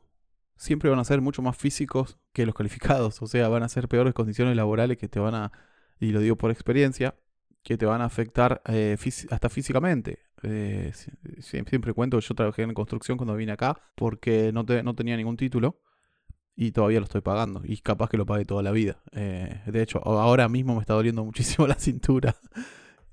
siempre 0.56 0.90
van 0.90 1.00
a 1.00 1.04
ser 1.04 1.22
mucho 1.22 1.42
más 1.42 1.58
físicos 1.58 2.18
que 2.32 2.46
los 2.46 2.56
calificados, 2.56 3.22
o 3.22 3.28
sea, 3.28 3.50
van 3.50 3.64
a 3.64 3.70
ser 3.70 3.88
peores 3.88 4.14
condiciones 4.14 4.56
laborales 4.56 4.98
que 4.98 5.10
te 5.10 5.20
van 5.20 5.36
a, 5.36 5.52
y 6.00 6.12
lo 6.12 6.20
digo 6.20 6.38
por 6.38 6.52
experiencia, 6.52 7.16
que 7.64 7.78
te 7.78 7.86
van 7.86 8.02
a 8.02 8.06
afectar 8.06 8.62
eh, 8.68 8.98
hasta 9.30 9.50
físicamente. 9.50 10.20
Eh, 10.44 10.92
siempre 11.40 11.94
cuento 11.94 12.18
que 12.18 12.26
yo 12.26 12.36
trabajé 12.36 12.64
en 12.64 12.74
construcción 12.74 13.18
cuando 13.18 13.36
vine 13.36 13.54
acá 13.54 13.80
porque 13.96 14.52
no, 14.52 14.64
no 14.64 14.96
tenía 14.96 15.16
ningún 15.16 15.38
título 15.38 15.80
y 16.54 16.74
todavía 16.74 17.00
lo 17.00 17.06
estoy 17.06 17.22
pagando 17.22 17.62
y 17.64 17.78
capaz 17.78 18.10
que 18.10 18.18
lo 18.18 18.26
pague 18.26 18.44
toda 18.44 18.62
la 18.62 18.72
vida. 18.72 19.02
de 19.14 19.82
hecho, 19.82 20.06
ahora 20.06 20.50
mismo 20.50 20.76
me 20.76 20.82
está 20.82 20.94
doliendo 20.94 21.24
muchísimo 21.26 21.68
la 21.68 21.76
cintura. 21.76 22.36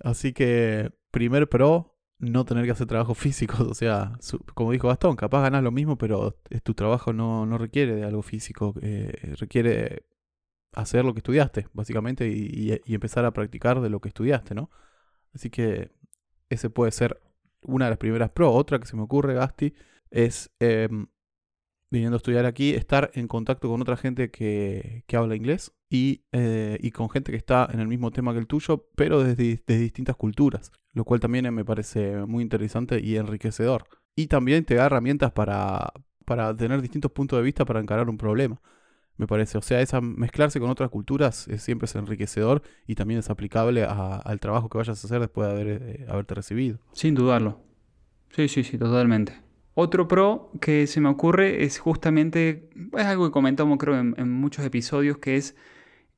Así 0.00 0.32
que 0.32 0.90
primer 1.10 1.48
pro, 1.48 1.99
no 2.20 2.44
tener 2.44 2.64
que 2.64 2.70
hacer 2.72 2.86
trabajo 2.86 3.14
físico. 3.14 3.56
O 3.70 3.74
sea, 3.74 4.12
como 4.54 4.72
dijo 4.72 4.88
Gastón, 4.88 5.16
capaz 5.16 5.42
ganas 5.42 5.62
lo 5.62 5.72
mismo, 5.72 5.98
pero 5.98 6.36
tu 6.62 6.74
trabajo 6.74 7.12
no, 7.12 7.58
requiere 7.58 7.94
de 7.96 8.04
algo 8.04 8.22
físico. 8.22 8.74
Eh, 8.82 9.34
requiere 9.38 10.04
hacer 10.72 11.04
lo 11.04 11.14
que 11.14 11.20
estudiaste, 11.20 11.68
básicamente, 11.72 12.28
y, 12.28 12.80
empezar 12.86 13.24
a 13.24 13.32
practicar 13.32 13.80
de 13.80 13.90
lo 13.90 14.00
que 14.00 14.08
estudiaste, 14.08 14.54
¿no? 14.54 14.70
Así 15.34 15.50
que 15.50 15.90
ese 16.48 16.70
puede 16.70 16.92
ser 16.92 17.20
una 17.62 17.86
de 17.86 17.92
las 17.92 17.98
primeras 17.98 18.30
pro. 18.30 18.52
Otra 18.52 18.78
que 18.78 18.86
se 18.86 18.96
me 18.96 19.02
ocurre, 19.02 19.34
Gasti, 19.34 19.74
es 20.10 20.50
em, 20.60 21.06
viniendo 21.90 22.16
a 22.16 22.18
estudiar 22.18 22.46
aquí, 22.46 22.74
estar 22.74 23.10
en 23.14 23.28
contacto 23.28 23.68
con 23.68 23.80
otra 23.82 23.96
gente 23.96 24.30
que, 24.30 25.04
que 25.06 25.16
habla 25.16 25.36
inglés 25.36 25.72
y, 25.90 26.22
eh, 26.32 26.78
y 26.80 26.92
con 26.92 27.10
gente 27.10 27.32
que 27.32 27.36
está 27.36 27.68
en 27.72 27.80
el 27.80 27.88
mismo 27.88 28.12
tema 28.12 28.32
que 28.32 28.38
el 28.38 28.46
tuyo, 28.46 28.86
pero 28.94 29.22
desde, 29.24 29.60
desde 29.66 29.82
distintas 29.82 30.14
culturas, 30.16 30.70
lo 30.94 31.04
cual 31.04 31.18
también 31.20 31.46
eh, 31.46 31.50
me 31.50 31.64
parece 31.64 32.24
muy 32.26 32.42
interesante 32.44 33.00
y 33.00 33.16
enriquecedor. 33.16 33.84
Y 34.14 34.28
también 34.28 34.64
te 34.64 34.76
da 34.76 34.86
herramientas 34.86 35.32
para, 35.32 35.92
para 36.24 36.54
tener 36.56 36.80
distintos 36.80 37.10
puntos 37.10 37.38
de 37.38 37.42
vista 37.42 37.64
para 37.64 37.80
encarar 37.80 38.08
un 38.08 38.16
problema. 38.18 38.60
Me 39.16 39.26
parece, 39.26 39.58
o 39.58 39.62
sea, 39.62 39.80
esa 39.82 40.00
mezclarse 40.00 40.60
con 40.60 40.70
otras 40.70 40.90
culturas 40.90 41.46
es- 41.48 41.62
siempre 41.62 41.86
es 41.86 41.94
enriquecedor 41.96 42.62
y 42.86 42.94
también 42.94 43.18
es 43.20 43.28
aplicable 43.28 43.84
al 43.84 44.40
trabajo 44.40 44.68
que 44.70 44.78
vayas 44.78 45.02
a 45.04 45.06
hacer 45.06 45.20
después 45.20 45.48
de 45.48 45.52
haber, 45.52 45.82
eh, 45.82 46.06
haberte 46.08 46.34
recibido. 46.34 46.78
Sin 46.92 47.14
dudarlo. 47.14 47.60
Sí, 48.30 48.48
sí, 48.48 48.62
sí, 48.62 48.78
totalmente. 48.78 49.34
Otro 49.74 50.06
pro 50.08 50.52
que 50.60 50.86
se 50.86 51.00
me 51.00 51.08
ocurre 51.08 51.64
es 51.64 51.78
justamente, 51.80 52.70
es 52.96 53.04
algo 53.04 53.26
que 53.26 53.32
comentamos 53.32 53.78
creo 53.78 53.98
en 53.98 54.30
muchos 54.30 54.64
episodios, 54.64 55.18
que 55.18 55.36
es 55.36 55.56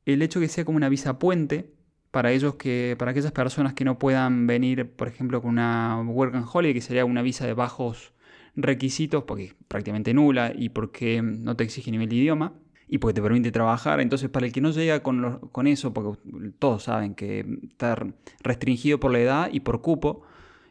el 0.06 0.22
hecho 0.22 0.40
que 0.40 0.48
sea 0.48 0.64
como 0.64 0.76
una 0.76 0.88
visa 0.88 1.18
puente 1.18 1.72
para 2.10 2.32
ellos 2.32 2.54
que, 2.56 2.94
para 2.98 3.12
aquellas 3.12 3.32
personas 3.32 3.74
que 3.74 3.84
no 3.84 3.98
puedan 3.98 4.46
venir, 4.46 4.90
por 4.92 5.08
ejemplo, 5.08 5.40
con 5.40 5.50
una 5.52 6.00
work 6.02 6.34
and 6.34 6.46
holiday, 6.52 6.74
que 6.74 6.80
sería 6.82 7.04
una 7.04 7.22
visa 7.22 7.46
de 7.46 7.54
bajos 7.54 8.12
requisitos, 8.54 9.24
porque 9.24 9.44
es 9.44 9.54
prácticamente 9.68 10.12
nula 10.14 10.52
y 10.54 10.68
porque 10.70 11.22
no 11.22 11.56
te 11.56 11.64
exige 11.64 11.90
nivel 11.90 12.08
de 12.08 12.16
idioma 12.16 12.52
y 12.88 12.98
porque 12.98 13.14
te 13.14 13.22
permite 13.22 13.50
trabajar. 13.50 14.00
Entonces, 14.00 14.28
para 14.28 14.44
el 14.46 14.52
que 14.52 14.60
no 14.60 14.70
llega 14.72 15.02
con, 15.02 15.38
con 15.52 15.66
eso, 15.66 15.94
porque 15.94 16.20
todos 16.58 16.82
saben 16.84 17.14
que 17.14 17.46
está 17.70 17.96
restringido 18.42 19.00
por 19.00 19.10
la 19.12 19.20
edad 19.20 19.48
y 19.50 19.60
por 19.60 19.80
cupo, 19.80 20.22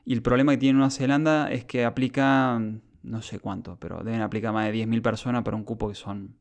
y 0.06 0.14
el 0.14 0.22
problema 0.22 0.52
que 0.54 0.58
tiene 0.60 0.74
Nueva 0.78 0.92
Zelanda 0.92 1.52
es 1.52 1.66
que 1.66 1.86
aplica, 1.86 2.60
no 3.04 3.22
sé 3.22 3.40
cuánto, 3.40 3.78
pero 3.80 4.04
deben 4.04 4.22
aplicar 4.22 4.54
más 4.54 4.66
de 4.66 4.72
10.000 4.72 5.02
personas 5.02 5.44
para 5.44 5.58
un 5.58 5.64
cupo 5.64 5.90
que 5.90 5.96
son, 5.96 6.36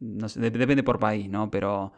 no 0.00 0.28
sé, 0.28 0.40
dep- 0.40 0.58
depende 0.58 0.82
por 0.82 0.98
país, 0.98 1.28
¿no? 1.30 1.50
Pero 1.50 1.92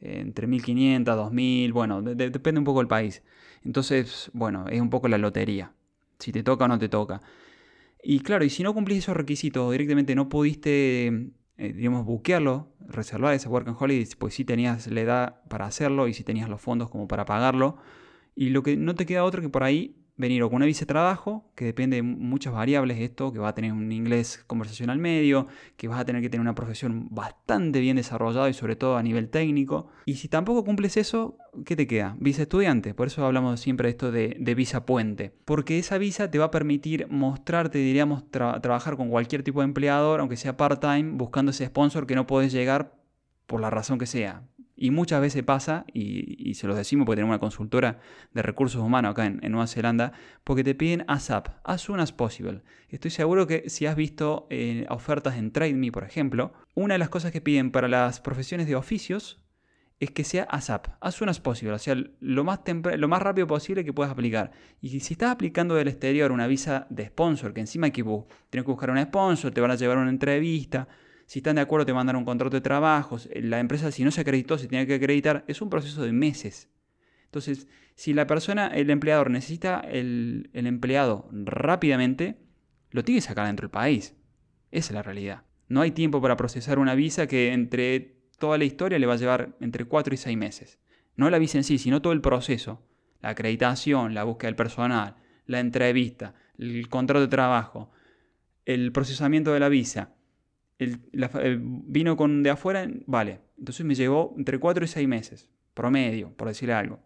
entre 0.00 0.46
1.500, 0.46 1.16
2.000, 1.16 1.72
bueno, 1.72 2.02
de- 2.02 2.14
de- 2.14 2.30
depende 2.30 2.58
un 2.60 2.64
poco 2.64 2.80
del 2.80 2.88
país. 2.88 3.22
Entonces, 3.64 4.30
bueno, 4.34 4.66
es 4.68 4.80
un 4.80 4.90
poco 4.90 5.08
la 5.08 5.18
lotería, 5.18 5.72
si 6.18 6.32
te 6.32 6.42
toca 6.42 6.64
o 6.66 6.68
no 6.68 6.78
te 6.78 6.88
toca. 6.88 7.20
Y 8.02 8.20
claro, 8.20 8.44
y 8.44 8.50
si 8.50 8.62
no 8.62 8.74
cumplís 8.74 8.98
esos 9.00 9.16
requisitos 9.16 9.70
directamente 9.72 10.14
no 10.14 10.28
pudiste, 10.28 11.06
eh, 11.56 11.72
digamos, 11.74 12.04
buquearlo, 12.06 12.72
reservar 12.80 13.34
ese 13.34 13.48
work 13.48 13.68
and 13.68 13.76
holiday, 13.78 14.06
pues 14.18 14.34
sí 14.34 14.44
tenías 14.44 14.86
la 14.88 15.00
edad 15.00 15.42
para 15.48 15.66
hacerlo 15.66 16.08
y 16.08 16.14
si 16.14 16.24
tenías 16.24 16.48
los 16.48 16.60
fondos 16.60 16.90
como 16.90 17.08
para 17.08 17.24
pagarlo, 17.24 17.76
y 18.36 18.50
lo 18.50 18.62
que 18.62 18.76
no 18.76 18.94
te 18.94 19.06
queda 19.06 19.24
otro 19.24 19.42
que 19.42 19.48
por 19.48 19.64
ahí 19.64 19.96
venir 20.18 20.42
o 20.42 20.50
con 20.50 20.56
una 20.56 20.66
visa 20.66 20.80
de 20.80 20.86
trabajo, 20.86 21.50
que 21.54 21.64
depende 21.64 21.96
de 21.96 22.02
muchas 22.02 22.52
variables 22.52 22.98
esto, 22.98 23.32
que 23.32 23.38
va 23.38 23.48
a 23.48 23.54
tener 23.54 23.72
un 23.72 23.90
inglés 23.92 24.44
conversacional 24.46 24.98
medio, 24.98 25.46
que 25.76 25.88
vas 25.88 26.00
a 26.00 26.04
tener 26.04 26.20
que 26.20 26.28
tener 26.28 26.42
una 26.42 26.54
profesión 26.54 27.06
bastante 27.10 27.80
bien 27.80 27.96
desarrollada 27.96 28.50
y 28.50 28.52
sobre 28.52 28.76
todo 28.76 28.96
a 28.96 29.02
nivel 29.02 29.30
técnico. 29.30 29.88
Y 30.04 30.16
si 30.16 30.28
tampoco 30.28 30.64
cumples 30.64 30.96
eso, 30.96 31.38
¿qué 31.64 31.76
te 31.76 31.86
queda? 31.86 32.16
Visa 32.18 32.42
estudiante. 32.42 32.94
Por 32.94 33.06
eso 33.06 33.24
hablamos 33.24 33.60
siempre 33.60 33.86
de 33.86 33.90
esto 33.90 34.12
de, 34.12 34.36
de 34.38 34.54
visa 34.54 34.84
puente. 34.84 35.32
Porque 35.44 35.78
esa 35.78 35.98
visa 35.98 36.30
te 36.30 36.38
va 36.38 36.46
a 36.46 36.50
permitir 36.50 37.06
mostrarte, 37.08 37.78
diríamos, 37.78 38.24
tra- 38.30 38.60
trabajar 38.60 38.96
con 38.96 39.08
cualquier 39.08 39.42
tipo 39.44 39.60
de 39.60 39.66
empleador, 39.66 40.20
aunque 40.20 40.36
sea 40.36 40.56
part-time, 40.56 41.12
buscando 41.12 41.52
ese 41.52 41.64
sponsor 41.66 42.06
que 42.06 42.16
no 42.16 42.26
podés 42.26 42.52
llegar 42.52 42.98
por 43.46 43.60
la 43.60 43.70
razón 43.70 43.98
que 43.98 44.06
sea. 44.06 44.42
Y 44.80 44.92
muchas 44.92 45.20
veces 45.20 45.42
pasa, 45.42 45.84
y, 45.92 46.48
y 46.48 46.54
se 46.54 46.68
los 46.68 46.76
decimos 46.76 47.04
porque 47.04 47.16
tenemos 47.16 47.32
una 47.32 47.40
consultora 47.40 47.98
de 48.32 48.42
recursos 48.42 48.80
humanos 48.80 49.10
acá 49.10 49.26
en, 49.26 49.40
Nueva 49.50 49.66
Zelanda, 49.66 50.12
porque 50.44 50.62
te 50.62 50.76
piden 50.76 51.04
ASAP, 51.08 51.48
as 51.64 51.80
soon 51.80 51.98
as 51.98 52.12
possible. 52.12 52.62
Estoy 52.88 53.10
seguro 53.10 53.48
que 53.48 53.68
si 53.68 53.86
has 53.86 53.96
visto 53.96 54.46
eh, 54.50 54.86
ofertas 54.88 55.36
en 55.36 55.50
TradeMe, 55.50 55.90
por 55.90 56.04
ejemplo, 56.04 56.52
una 56.74 56.94
de 56.94 56.98
las 56.98 57.08
cosas 57.08 57.32
que 57.32 57.40
piden 57.40 57.72
para 57.72 57.88
las 57.88 58.20
profesiones 58.20 58.68
de 58.68 58.76
oficios 58.76 59.42
es 59.98 60.12
que 60.12 60.22
sea 60.22 60.44
ASAP, 60.44 60.86
as 61.00 61.16
soon 61.16 61.28
as 61.28 61.40
possible, 61.40 61.74
o 61.74 61.78
sea, 61.78 61.96
lo 62.20 62.44
más, 62.44 62.60
lo 62.96 63.08
más 63.08 63.20
rápido 63.20 63.48
posible 63.48 63.84
que 63.84 63.92
puedas 63.92 64.12
aplicar. 64.12 64.52
Y 64.80 65.00
si 65.00 65.14
estás 65.14 65.32
aplicando 65.32 65.74
del 65.74 65.88
exterior 65.88 66.30
una 66.30 66.46
visa 66.46 66.86
de 66.88 67.06
sponsor, 67.06 67.52
que 67.52 67.60
encima 67.60 67.86
hay 67.86 67.90
que 67.90 68.04
tienes 68.04 68.64
que 68.64 68.70
buscar 68.70 68.90
un 68.90 69.02
sponsor, 69.02 69.50
te 69.50 69.60
van 69.60 69.72
a 69.72 69.74
llevar 69.74 69.98
una 69.98 70.10
entrevista, 70.10 70.86
si 71.28 71.40
están 71.40 71.56
de 71.56 71.60
acuerdo 71.60 71.84
te 71.84 71.92
mandan 71.92 72.16
un 72.16 72.24
contrato 72.24 72.56
de 72.56 72.62
trabajos, 72.62 73.28
la 73.34 73.60
empresa 73.60 73.92
si 73.92 74.02
no 74.02 74.10
se 74.10 74.22
acreditó, 74.22 74.56
se 74.56 74.66
tiene 74.66 74.86
que 74.86 74.94
acreditar, 74.94 75.44
es 75.46 75.60
un 75.60 75.68
proceso 75.68 76.02
de 76.02 76.10
meses. 76.10 76.70
Entonces, 77.26 77.68
si 77.94 78.14
la 78.14 78.26
persona, 78.26 78.68
el 78.68 78.88
empleador 78.88 79.30
necesita 79.30 79.80
el, 79.80 80.48
el 80.54 80.66
empleado 80.66 81.28
rápidamente, 81.30 82.38
lo 82.92 83.04
tiene 83.04 83.18
que 83.18 83.26
sacar 83.26 83.46
dentro 83.46 83.64
del 83.66 83.70
país. 83.70 84.16
Esa 84.70 84.88
es 84.88 84.94
la 84.94 85.02
realidad. 85.02 85.42
No 85.68 85.82
hay 85.82 85.90
tiempo 85.90 86.22
para 86.22 86.38
procesar 86.38 86.78
una 86.78 86.94
visa 86.94 87.26
que 87.26 87.52
entre 87.52 88.16
toda 88.38 88.56
la 88.56 88.64
historia 88.64 88.98
le 88.98 89.06
va 89.06 89.12
a 89.12 89.18
llevar 89.18 89.54
entre 89.60 89.84
4 89.84 90.14
y 90.14 90.16
6 90.16 90.38
meses. 90.38 90.78
No 91.14 91.28
la 91.28 91.38
visa 91.38 91.58
en 91.58 91.64
sí, 91.64 91.76
sino 91.76 92.00
todo 92.00 92.14
el 92.14 92.22
proceso. 92.22 92.82
La 93.20 93.28
acreditación, 93.28 94.14
la 94.14 94.24
búsqueda 94.24 94.48
del 94.48 94.56
personal, 94.56 95.16
la 95.44 95.60
entrevista, 95.60 96.32
el 96.56 96.88
contrato 96.88 97.20
de 97.20 97.28
trabajo, 97.28 97.90
el 98.64 98.92
procesamiento 98.92 99.52
de 99.52 99.60
la 99.60 99.68
visa. 99.68 100.14
La- 101.12 101.30
el 101.42 101.58
vino 101.60 102.16
con 102.16 102.42
de 102.42 102.50
afuera, 102.50 102.88
vale. 103.06 103.40
Entonces 103.58 103.84
me 103.84 103.94
llevó 103.94 104.34
entre 104.38 104.58
4 104.58 104.84
y 104.84 104.88
6 104.88 105.08
meses, 105.08 105.48
promedio, 105.74 106.30
por 106.36 106.48
decir 106.48 106.70
algo. 106.72 107.00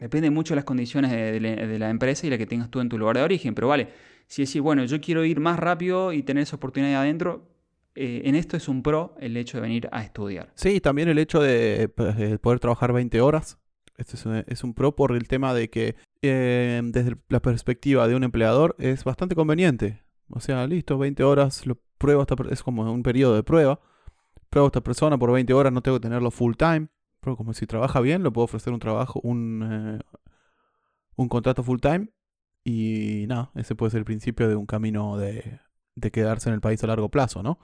Depende 0.00 0.30
mucho 0.30 0.54
de 0.54 0.56
las 0.56 0.64
condiciones 0.64 1.10
de, 1.10 1.78
la- 1.78 1.90
empresa 1.90 2.26
y 2.26 2.30
la 2.30 2.38
que 2.38 2.46
tengas 2.46 2.70
tú 2.70 2.80
en 2.80 2.88
tu 2.88 2.98
lugar 2.98 3.16
de 3.16 3.22
origen, 3.22 3.54
pero 3.54 3.68
vale, 3.68 3.88
si 4.26 4.44
decís, 4.44 4.60
bueno, 4.60 4.84
yo 4.84 5.00
quiero 5.00 5.24
ir 5.24 5.40
más 5.40 5.58
rápido 5.58 6.12
y 6.12 6.22
tener 6.22 6.44
esa 6.44 6.56
oportunidad 6.56 7.02
adentro, 7.02 7.48
eh, 7.96 8.22
en 8.24 8.34
esto 8.36 8.56
es 8.56 8.68
un 8.68 8.82
pro 8.82 9.14
el 9.20 9.36
hecho 9.36 9.58
de 9.58 9.62
venir 9.62 9.88
a 9.92 10.02
estudiar. 10.02 10.50
Sí, 10.54 10.80
también 10.80 11.08
el 11.08 11.18
hecho 11.18 11.40
de, 11.40 11.88
pues, 11.88 12.16
de 12.16 12.38
poder 12.38 12.60
trabajar 12.60 12.92
20 12.92 13.20
horas. 13.20 13.58
Este 13.96 14.16
es 14.46 14.64
un, 14.64 14.72
pro 14.74 14.96
por 14.96 15.14
el 15.14 15.28
tema 15.28 15.52
de 15.52 15.68
que 15.68 15.96
eh, 16.22 16.80
desde 16.84 17.16
la 17.28 17.40
perspectiva 17.42 18.08
de 18.08 18.14
un 18.14 18.24
empleador 18.24 18.74
es 18.78 19.04
bastante 19.04 19.34
conveniente. 19.34 20.00
O 20.30 20.40
sea, 20.40 20.66
listo, 20.66 20.96
20 20.96 21.22
horas, 21.24 21.66
lo 21.66 21.78
pruebo 22.00 22.22
esta 22.22 22.34
es 22.50 22.62
como 22.62 22.90
un 22.90 23.02
periodo 23.02 23.36
de 23.36 23.44
prueba. 23.44 23.78
Pruebo 24.48 24.66
a 24.66 24.70
esta 24.70 24.80
persona 24.80 25.18
por 25.18 25.30
20 25.30 25.52
horas, 25.52 25.72
no 25.72 25.82
tengo 25.82 25.98
que 25.98 26.02
tenerlo 26.02 26.30
full 26.30 26.54
time. 26.56 26.88
Pero 27.20 27.36
como 27.36 27.52
si 27.52 27.66
trabaja 27.66 28.00
bien, 28.00 28.22
le 28.22 28.30
puedo 28.30 28.46
ofrecer 28.46 28.72
un 28.72 28.80
trabajo, 28.80 29.20
un, 29.22 29.98
eh, 30.00 30.18
un 31.16 31.28
contrato 31.28 31.62
full 31.62 31.78
time. 31.78 32.08
Y 32.64 33.26
nada, 33.28 33.52
ese 33.54 33.74
puede 33.74 33.90
ser 33.90 33.98
el 33.98 34.04
principio 34.04 34.48
de 34.48 34.56
un 34.56 34.66
camino 34.66 35.18
de, 35.18 35.60
de 35.94 36.10
quedarse 36.10 36.48
en 36.48 36.54
el 36.54 36.60
país 36.60 36.82
a 36.82 36.86
largo 36.86 37.10
plazo, 37.10 37.42
¿no? 37.42 37.58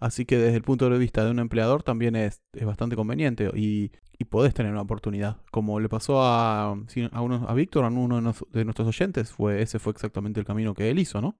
Así 0.00 0.24
que 0.24 0.38
desde 0.38 0.56
el 0.56 0.62
punto 0.62 0.88
de 0.88 0.98
vista 0.98 1.24
de 1.24 1.30
un 1.30 1.38
empleador 1.38 1.82
también 1.82 2.16
es, 2.16 2.42
es 2.52 2.64
bastante 2.64 2.96
conveniente 2.96 3.50
y, 3.54 3.92
y 4.18 4.24
podés 4.24 4.54
tener 4.54 4.72
una 4.72 4.82
oportunidad. 4.82 5.38
Como 5.50 5.78
le 5.78 5.88
pasó 5.88 6.22
a, 6.22 6.72
a, 6.72 7.20
uno, 7.20 7.46
a 7.46 7.54
Víctor, 7.54 7.84
a 7.84 7.88
uno 7.88 8.20
de, 8.20 8.34
de 8.52 8.64
nuestros 8.64 8.88
oyentes, 8.88 9.32
fue, 9.32 9.62
ese 9.62 9.78
fue 9.78 9.92
exactamente 9.92 10.40
el 10.40 10.46
camino 10.46 10.74
que 10.74 10.90
él 10.90 10.98
hizo, 10.98 11.20
¿no? 11.20 11.38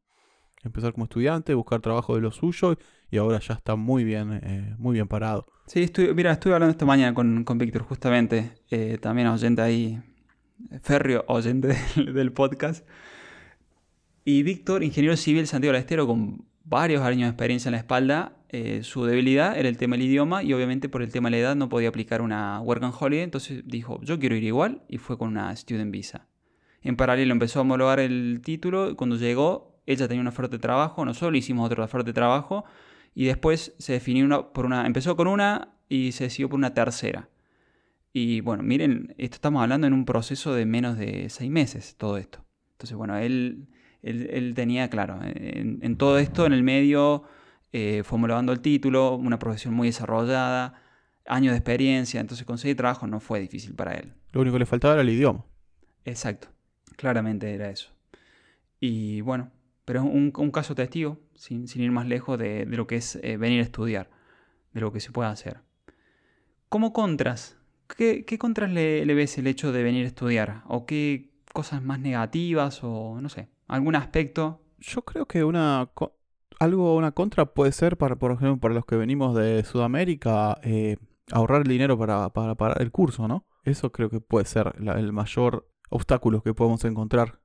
Empezar 0.64 0.92
como 0.92 1.04
estudiante, 1.04 1.54
buscar 1.54 1.80
trabajo 1.80 2.14
de 2.14 2.22
lo 2.22 2.30
suyo 2.32 2.76
y 3.10 3.18
ahora 3.18 3.38
ya 3.38 3.54
está 3.54 3.76
muy 3.76 4.04
bien, 4.04 4.40
eh, 4.42 4.74
muy 4.78 4.94
bien 4.94 5.06
parado. 5.06 5.46
Sí, 5.66 5.82
estuve, 5.82 6.14
mira, 6.14 6.32
estuve 6.32 6.54
hablando 6.54 6.72
esta 6.72 6.86
mañana 6.86 7.14
con, 7.14 7.44
con 7.44 7.58
Víctor, 7.58 7.82
justamente, 7.82 8.52
eh, 8.70 8.98
también 9.00 9.28
oyente 9.28 9.62
ahí, 9.62 10.00
férreo 10.82 11.24
oyente 11.28 11.68
del, 11.96 12.14
del 12.14 12.32
podcast. 12.32 12.86
Y 14.24 14.42
Víctor, 14.42 14.82
ingeniero 14.82 15.16
civil 15.16 15.46
Santiago 15.46 15.72
del 15.72 15.80
Estero, 15.80 16.06
con 16.06 16.46
varios 16.64 17.02
años 17.02 17.26
de 17.26 17.28
experiencia 17.28 17.68
en 17.68 17.72
la 17.72 17.78
espalda, 17.78 18.36
eh, 18.56 18.84
su 18.84 19.04
debilidad 19.04 19.58
era 19.58 19.68
el 19.68 19.76
tema 19.76 19.96
del 19.96 20.06
idioma 20.06 20.44
y 20.44 20.52
obviamente 20.52 20.88
por 20.88 21.02
el 21.02 21.10
tema 21.10 21.28
de 21.28 21.32
la 21.32 21.38
edad 21.38 21.56
no 21.56 21.68
podía 21.68 21.88
aplicar 21.88 22.22
una 22.22 22.60
work 22.60 22.84
and 22.84 22.94
holiday, 22.96 23.24
entonces 23.24 23.64
dijo, 23.66 24.00
yo 24.02 24.20
quiero 24.20 24.36
ir 24.36 24.44
igual 24.44 24.82
y 24.88 24.98
fue 24.98 25.18
con 25.18 25.28
una 25.30 25.54
student 25.56 25.90
visa. 25.90 26.28
En 26.80 26.96
paralelo 26.96 27.32
empezó 27.32 27.58
a 27.58 27.62
homologar 27.62 27.98
el 27.98 28.40
título 28.44 28.94
cuando 28.94 29.16
llegó, 29.16 29.73
ella 29.86 30.08
tenía 30.08 30.20
una 30.20 30.30
oferta 30.30 30.56
de 30.56 30.60
trabajo, 30.60 31.04
nosotros 31.04 31.32
le 31.32 31.38
hicimos 31.38 31.66
otra 31.66 31.84
oferta 31.84 32.06
de 32.06 32.12
trabajo 32.12 32.64
y 33.14 33.24
después 33.24 33.74
se 33.78 33.92
definió 33.94 34.24
una, 34.24 34.52
por 34.52 34.66
una, 34.66 34.86
empezó 34.86 35.16
con 35.16 35.26
una 35.28 35.76
y 35.88 36.12
se 36.12 36.24
decidió 36.24 36.48
por 36.48 36.58
una 36.58 36.74
tercera. 36.74 37.28
Y 38.12 38.40
bueno, 38.40 38.62
miren, 38.62 39.14
esto 39.18 39.36
estamos 39.36 39.62
hablando 39.62 39.86
en 39.86 39.92
un 39.92 40.04
proceso 40.04 40.54
de 40.54 40.66
menos 40.66 40.96
de 40.96 41.28
seis 41.30 41.50
meses, 41.50 41.96
todo 41.96 42.16
esto. 42.16 42.44
Entonces, 42.72 42.96
bueno, 42.96 43.16
él, 43.16 43.66
él, 44.02 44.28
él 44.30 44.54
tenía, 44.54 44.88
claro, 44.88 45.20
en, 45.22 45.80
en 45.82 45.96
todo 45.96 46.18
esto, 46.18 46.46
en 46.46 46.52
el 46.52 46.62
medio, 46.62 47.24
eh, 47.72 48.02
fue 48.04 48.16
homologando 48.16 48.52
el 48.52 48.60
título, 48.60 49.16
una 49.16 49.40
profesión 49.40 49.74
muy 49.74 49.88
desarrollada, 49.88 50.80
años 51.26 51.52
de 51.52 51.58
experiencia, 51.58 52.20
entonces 52.20 52.46
conseguir 52.46 52.76
trabajo 52.76 53.08
no 53.08 53.18
fue 53.18 53.40
difícil 53.40 53.74
para 53.74 53.94
él. 53.94 54.12
Lo 54.30 54.42
único 54.42 54.54
que 54.54 54.60
le 54.60 54.66
faltaba 54.66 54.94
era 54.94 55.02
el 55.02 55.08
idioma. 55.08 55.44
Exacto, 56.04 56.48
claramente 56.96 57.52
era 57.52 57.70
eso. 57.70 57.90
Y 58.78 59.22
bueno, 59.22 59.50
pero 59.84 60.00
es 60.00 60.06
un, 60.06 60.50
caso 60.50 60.74
testigo, 60.74 61.18
sin, 61.34 61.68
sin 61.68 61.82
ir 61.82 61.90
más 61.90 62.06
lejos, 62.06 62.38
de, 62.38 62.64
de 62.66 62.76
lo 62.76 62.86
que 62.86 62.96
es 62.96 63.16
eh, 63.16 63.36
venir 63.36 63.60
a 63.60 63.64
estudiar, 63.64 64.10
de 64.72 64.80
lo 64.80 64.92
que 64.92 65.00
se 65.00 65.12
puede 65.12 65.28
hacer. 65.28 65.60
como 66.68 66.92
contras, 66.92 67.58
¿qué, 67.96 68.38
contras 68.38 68.70
le, 68.72 69.04
ves 69.14 69.38
el 69.38 69.46
hecho 69.46 69.72
de 69.72 69.82
venir 69.82 70.04
a 70.04 70.08
estudiar? 70.08 70.62
¿O 70.66 70.86
qué 70.86 71.30
cosas 71.52 71.82
más 71.82 72.00
negativas 72.00 72.80
o 72.82 73.20
no 73.20 73.28
sé, 73.28 73.48
algún 73.68 73.94
aspecto? 73.94 74.60
Yo 74.78 75.02
creo 75.02 75.26
que 75.26 75.44
una 75.44 75.90
algo, 76.58 76.96
una 76.96 77.12
contra 77.12 77.46
puede 77.46 77.72
ser, 77.72 77.96
para, 77.96 78.16
por 78.16 78.32
ejemplo, 78.32 78.58
para 78.58 78.74
los 78.74 78.86
que 78.86 78.96
venimos 78.96 79.34
de 79.34 79.64
Sudamérica, 79.64 80.58
eh, 80.62 80.96
ahorrar 81.30 81.66
dinero 81.66 81.98
para, 81.98 82.30
para 82.30 82.54
pagar 82.54 82.80
el 82.80 82.90
curso, 82.90 83.28
¿no? 83.28 83.46
Eso 83.64 83.92
creo 83.92 84.10
que 84.10 84.20
puede 84.20 84.44
ser 84.44 84.74
el 84.78 85.12
mayor 85.12 85.68
obstáculo 85.90 86.42
que 86.42 86.54
podemos 86.54 86.84
encontrar 86.84 87.40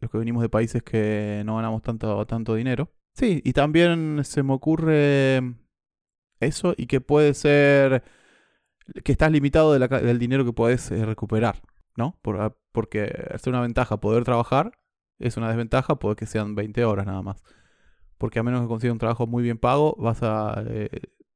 los 0.00 0.10
que 0.10 0.18
venimos 0.18 0.42
de 0.42 0.48
países 0.48 0.82
que 0.82 1.42
no 1.44 1.56
ganamos 1.56 1.82
tanto, 1.82 2.24
tanto 2.26 2.54
dinero. 2.54 2.90
Sí, 3.14 3.42
y 3.44 3.52
también 3.52 4.20
se 4.24 4.42
me 4.42 4.52
ocurre 4.52 5.42
eso 6.40 6.74
y 6.76 6.86
que 6.86 7.00
puede 7.00 7.34
ser 7.34 8.04
que 9.04 9.12
estás 9.12 9.30
limitado 9.32 9.72
del 9.78 10.18
dinero 10.18 10.44
que 10.44 10.52
puedes 10.52 10.90
eh, 10.90 11.04
recuperar, 11.04 11.60
¿no? 11.96 12.18
Ah, 12.38 12.54
porque 12.72 13.12
es 13.34 13.46
una 13.46 13.60
ventaja 13.60 13.98
poder 13.98 14.24
trabajar, 14.24 14.72
es 15.18 15.36
una 15.36 15.48
desventaja 15.48 15.96
puede 15.96 16.16
que 16.16 16.26
sean 16.26 16.54
20 16.54 16.84
horas 16.84 17.06
nada 17.06 17.22
más. 17.22 17.42
Porque 18.18 18.38
a 18.38 18.42
menos 18.42 18.62
que 18.62 18.68
consigas 18.68 18.92
un 18.92 18.98
trabajo 18.98 19.26
muy 19.26 19.42
bien 19.42 19.58
pago, 19.58 19.94
vas 19.98 20.22
a, 20.22 20.62
eh, 20.66 20.88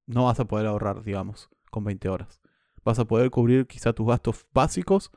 no 0.07 0.25
vas 0.25 0.41
a 0.41 0.47
poder 0.47 0.67
ahorrar, 0.67 1.03
digamos, 1.03 1.49
con 1.71 1.85
20 1.85 2.09
horas. 2.09 2.41
Vas 2.85 2.99
a 2.99 3.05
poder 3.07 3.31
cubrir 3.31 3.67
quizá 3.67 3.93
tus 3.93 4.07
gastos 4.07 4.47
básicos 4.53 5.13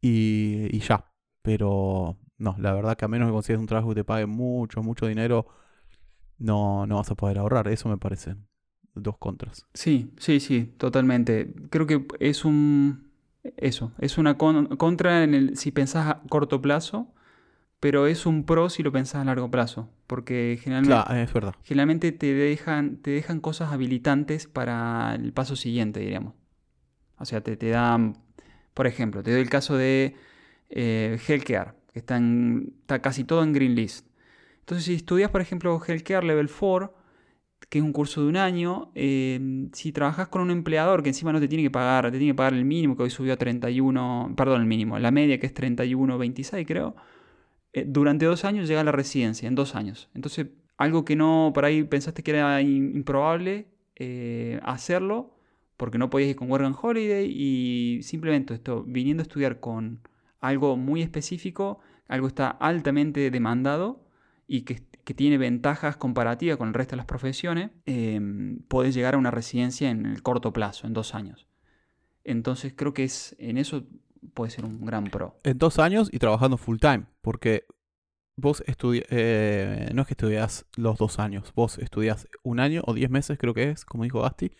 y, 0.00 0.68
y 0.70 0.80
ya. 0.80 1.12
Pero 1.42 2.18
no, 2.42 2.56
la 2.58 2.72
verdad 2.72 2.96
que 2.96 3.04
a 3.04 3.08
menos 3.08 3.28
que 3.28 3.32
consigas 3.32 3.60
un 3.60 3.66
trabajo 3.66 3.90
que 3.90 3.94
te 3.94 4.04
pague 4.04 4.26
mucho, 4.26 4.82
mucho 4.82 5.06
dinero, 5.06 5.46
no, 6.38 6.86
no 6.86 6.96
vas 6.96 7.10
a 7.10 7.14
poder 7.14 7.38
ahorrar. 7.38 7.68
Eso 7.68 7.88
me 7.88 7.98
parece 7.98 8.34
dos 8.94 9.16
contras. 9.16 9.66
Sí, 9.74 10.12
sí, 10.18 10.40
sí, 10.40 10.74
totalmente. 10.76 11.54
Creo 11.70 11.86
que 11.86 12.04
es 12.18 12.44
un... 12.44 13.12
Eso, 13.56 13.92
es 13.98 14.18
una 14.18 14.36
contra 14.36 15.24
en 15.24 15.34
el, 15.34 15.56
si 15.56 15.72
pensás 15.72 16.06
a 16.06 16.22
corto 16.28 16.62
plazo, 16.62 17.12
pero 17.80 18.06
es 18.06 18.26
un 18.26 18.44
pro 18.44 18.70
si 18.70 18.84
lo 18.84 18.92
pensás 18.92 19.22
a 19.22 19.24
largo 19.24 19.50
plazo, 19.50 19.88
porque 20.06 20.60
generalmente, 20.62 21.22
es 21.22 21.32
verdad. 21.32 21.54
generalmente 21.64 22.12
te, 22.12 22.32
dejan, 22.34 22.98
te 22.98 23.10
dejan 23.10 23.40
cosas 23.40 23.72
habilitantes 23.72 24.46
para 24.46 25.16
el 25.16 25.32
paso 25.32 25.56
siguiente, 25.56 25.98
diríamos. 25.98 26.34
O 27.18 27.24
sea, 27.24 27.40
te, 27.40 27.56
te 27.56 27.70
dan, 27.70 28.18
por 28.74 28.86
ejemplo, 28.86 29.24
te 29.24 29.32
doy 29.32 29.40
el 29.40 29.50
caso 29.50 29.76
de 29.76 30.14
eh, 30.70 31.18
Healthcare, 31.26 31.74
está, 31.92 32.20
está 32.80 33.00
casi 33.02 33.24
todo 33.24 33.42
en 33.42 33.52
Green 33.52 33.74
List. 33.74 34.06
Entonces, 34.60 34.84
si 34.84 34.94
estudias, 34.94 35.30
por 35.30 35.40
ejemplo, 35.40 35.80
Healthcare 35.84 36.24
Level 36.24 36.48
4, 36.48 36.94
que 37.68 37.78
es 37.78 37.84
un 37.84 37.92
curso 37.92 38.22
de 38.22 38.28
un 38.28 38.36
año, 38.36 38.90
em, 38.94 39.70
si 39.72 39.92
trabajas 39.92 40.28
con 40.28 40.42
un 40.42 40.50
empleador 40.50 41.02
que 41.02 41.10
encima 41.10 41.32
no 41.32 41.40
te 41.40 41.48
tiene 41.48 41.64
que 41.64 41.70
pagar, 41.70 42.10
te 42.10 42.18
tiene 42.18 42.32
que 42.32 42.36
pagar 42.36 42.54
el 42.54 42.64
mínimo, 42.64 42.96
que 42.96 43.04
hoy 43.04 43.10
subió 43.10 43.32
a 43.32 43.36
31, 43.36 44.34
perdón, 44.36 44.62
el 44.62 44.66
mínimo, 44.66 44.98
la 44.98 45.10
media 45.10 45.38
que 45.40 45.46
es 45.46 45.54
31.26 45.54 46.66
creo, 46.66 46.96
eh, 47.72 47.84
durante 47.86 48.26
dos 48.26 48.44
años 48.44 48.68
llega 48.68 48.80
a 48.82 48.84
la 48.84 48.92
residencia, 48.92 49.48
en 49.48 49.54
dos 49.54 49.74
años. 49.74 50.08
Entonces, 50.14 50.48
algo 50.76 51.04
que 51.04 51.16
no, 51.16 51.52
por 51.54 51.64
ahí 51.64 51.84
pensaste 51.84 52.22
que 52.22 52.32
era 52.32 52.60
improbable 52.60 53.68
eh, 53.96 54.60
hacerlo, 54.62 55.34
porque 55.76 55.98
no 55.98 56.10
podías 56.10 56.30
ir 56.30 56.36
con 56.36 56.50
Work 56.50 56.64
and 56.64 56.76
Holiday 56.80 57.26
y 57.30 58.02
simplemente 58.02 58.54
esto, 58.54 58.84
viniendo 58.86 59.22
a 59.22 59.24
estudiar 59.24 59.60
con 59.60 60.00
algo 60.42 60.76
muy 60.76 61.00
específico, 61.00 61.80
algo 62.08 62.26
está 62.26 62.50
altamente 62.50 63.30
demandado 63.30 64.04
y 64.46 64.62
que, 64.62 64.82
tiene 65.16 65.36
ventajas 65.36 65.98
comparativas 65.98 66.56
con 66.56 66.68
el 66.68 66.74
resto 66.74 66.92
de 66.92 66.98
las 66.98 67.06
profesiones, 67.06 67.70
eh, 67.84 68.18
puedes 68.68 68.94
llegar 68.94 69.14
a 69.14 69.18
una 69.18 69.30
residencia 69.30 69.90
en 69.90 70.06
el 70.06 70.22
corto 70.22 70.54
plazo, 70.54 70.86
en 70.86 70.94
dos 70.94 71.14
años. 71.14 71.48
Entonces 72.24 72.72
creo 72.74 72.94
que 72.94 73.04
es 73.04 73.36
en 73.38 73.58
eso 73.58 73.84
puede 74.32 74.50
ser 74.50 74.64
un 74.64 74.86
gran 74.86 75.04
pro. 75.04 75.36
En 75.42 75.58
dos 75.58 75.78
años 75.78 76.08
y 76.10 76.18
trabajando 76.18 76.56
full 76.56 76.78
time, 76.78 77.04
porque 77.20 77.66
vos 78.36 78.62
estudias, 78.66 79.04
eh, 79.10 79.90
no 79.92 80.02
es 80.02 80.08
que 80.08 80.14
estudias 80.14 80.64
los 80.76 80.96
dos 80.96 81.18
años, 81.18 81.52
vos 81.54 81.78
estudias 81.78 82.26
un 82.42 82.58
año 82.60 82.80
o 82.86 82.94
diez 82.94 83.10
meses 83.10 83.36
creo 83.38 83.52
que 83.52 83.70
es, 83.70 83.84
como 83.84 84.04
dijo 84.04 84.22
Gasti, 84.22 84.52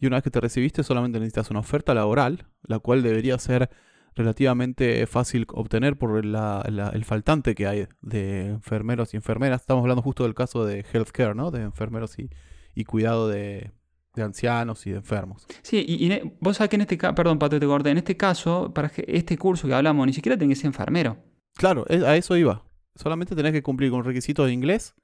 y 0.00 0.06
una 0.06 0.16
vez 0.16 0.24
que 0.24 0.30
te 0.30 0.40
recibiste 0.40 0.82
solamente 0.82 1.20
necesitas 1.20 1.50
una 1.50 1.60
oferta 1.60 1.94
laboral, 1.94 2.48
la 2.62 2.80
cual 2.80 3.02
debería 3.02 3.38
ser 3.38 3.70
relativamente 4.18 5.06
fácil 5.06 5.46
obtener 5.52 5.96
por 5.96 6.18
el 6.18 7.04
faltante 7.04 7.54
que 7.54 7.68
hay 7.68 7.86
de 8.02 8.46
enfermeros 8.46 9.14
y 9.14 9.16
enfermeras. 9.16 9.60
Estamos 9.60 9.82
hablando 9.82 10.02
justo 10.02 10.24
del 10.24 10.34
caso 10.34 10.66
de 10.66 10.84
healthcare, 10.92 11.36
¿no? 11.36 11.52
De 11.52 11.62
enfermeros 11.62 12.16
y, 12.18 12.84
cuidado 12.84 13.28
de, 13.28 13.70
ancianos 14.16 14.86
y 14.88 14.90
de 14.90 14.96
enfermos. 14.96 15.46
Sí, 15.62 15.84
y, 15.86 16.10
vos 16.40 16.56
sabés 16.56 16.70
que 16.70 16.76
en 16.76 16.82
este 16.82 16.98
caso, 16.98 17.14
perdón, 17.14 17.38
Pato, 17.38 17.60
te 17.60 17.66
corté, 17.66 17.90
en 17.90 17.98
este 17.98 18.16
caso, 18.16 18.74
para 18.74 18.90
este 19.06 19.38
curso 19.38 19.68
que 19.68 19.74
hablamos, 19.74 20.04
ni 20.04 20.12
siquiera 20.12 20.36
tenés 20.36 20.58
que 20.58 20.62
ser 20.62 20.66
enfermero. 20.66 21.16
Claro, 21.54 21.86
a 21.88 22.16
eso 22.16 22.36
iba. 22.36 22.64
Solamente 22.96 23.36
tenés 23.36 23.52
que 23.52 23.62
cumplir 23.62 23.90
con 23.90 24.00
un 24.00 24.04
requisito 24.04 24.44
de 24.44 24.52
inglés, 24.52 24.96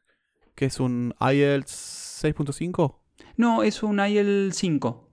que 0.57 0.64
es 0.64 0.81
un 0.81 1.14
IELTS 1.20 2.24
6.5. 2.24 2.96
No, 3.37 3.62
es 3.62 3.85
un 3.85 4.00
IELTS 4.00 4.57
5. 4.57 5.11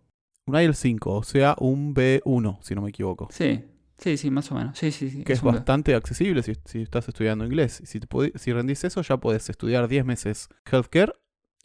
Un 0.47 0.55
IELTS 0.55 0.79
5, 0.79 1.13
o 1.13 1.23
sea, 1.23 1.55
un 1.59 1.93
B1, 1.93 2.57
si 2.63 2.73
no 2.73 2.81
me 2.81 2.89
equivoco. 2.89 3.27
Sí, 3.29 3.63
Sí, 4.01 4.17
sí, 4.17 4.31
más 4.31 4.51
o 4.51 4.55
menos. 4.55 4.77
Sí, 4.77 4.91
sí, 4.91 5.11
sí. 5.11 5.23
Que 5.23 5.33
es, 5.33 5.43
bastante 5.43 5.93
accesible 5.93 6.41
si, 6.41 6.53
estás 6.81 7.07
estudiando 7.07 7.45
inglés. 7.45 7.83
Si, 7.85 7.99
si 8.35 8.51
rendís 8.51 8.83
eso, 8.83 9.03
ya 9.03 9.17
puedes 9.17 9.47
estudiar 9.47 9.87
10 9.87 10.05
meses 10.05 10.49
healthcare 10.65 11.13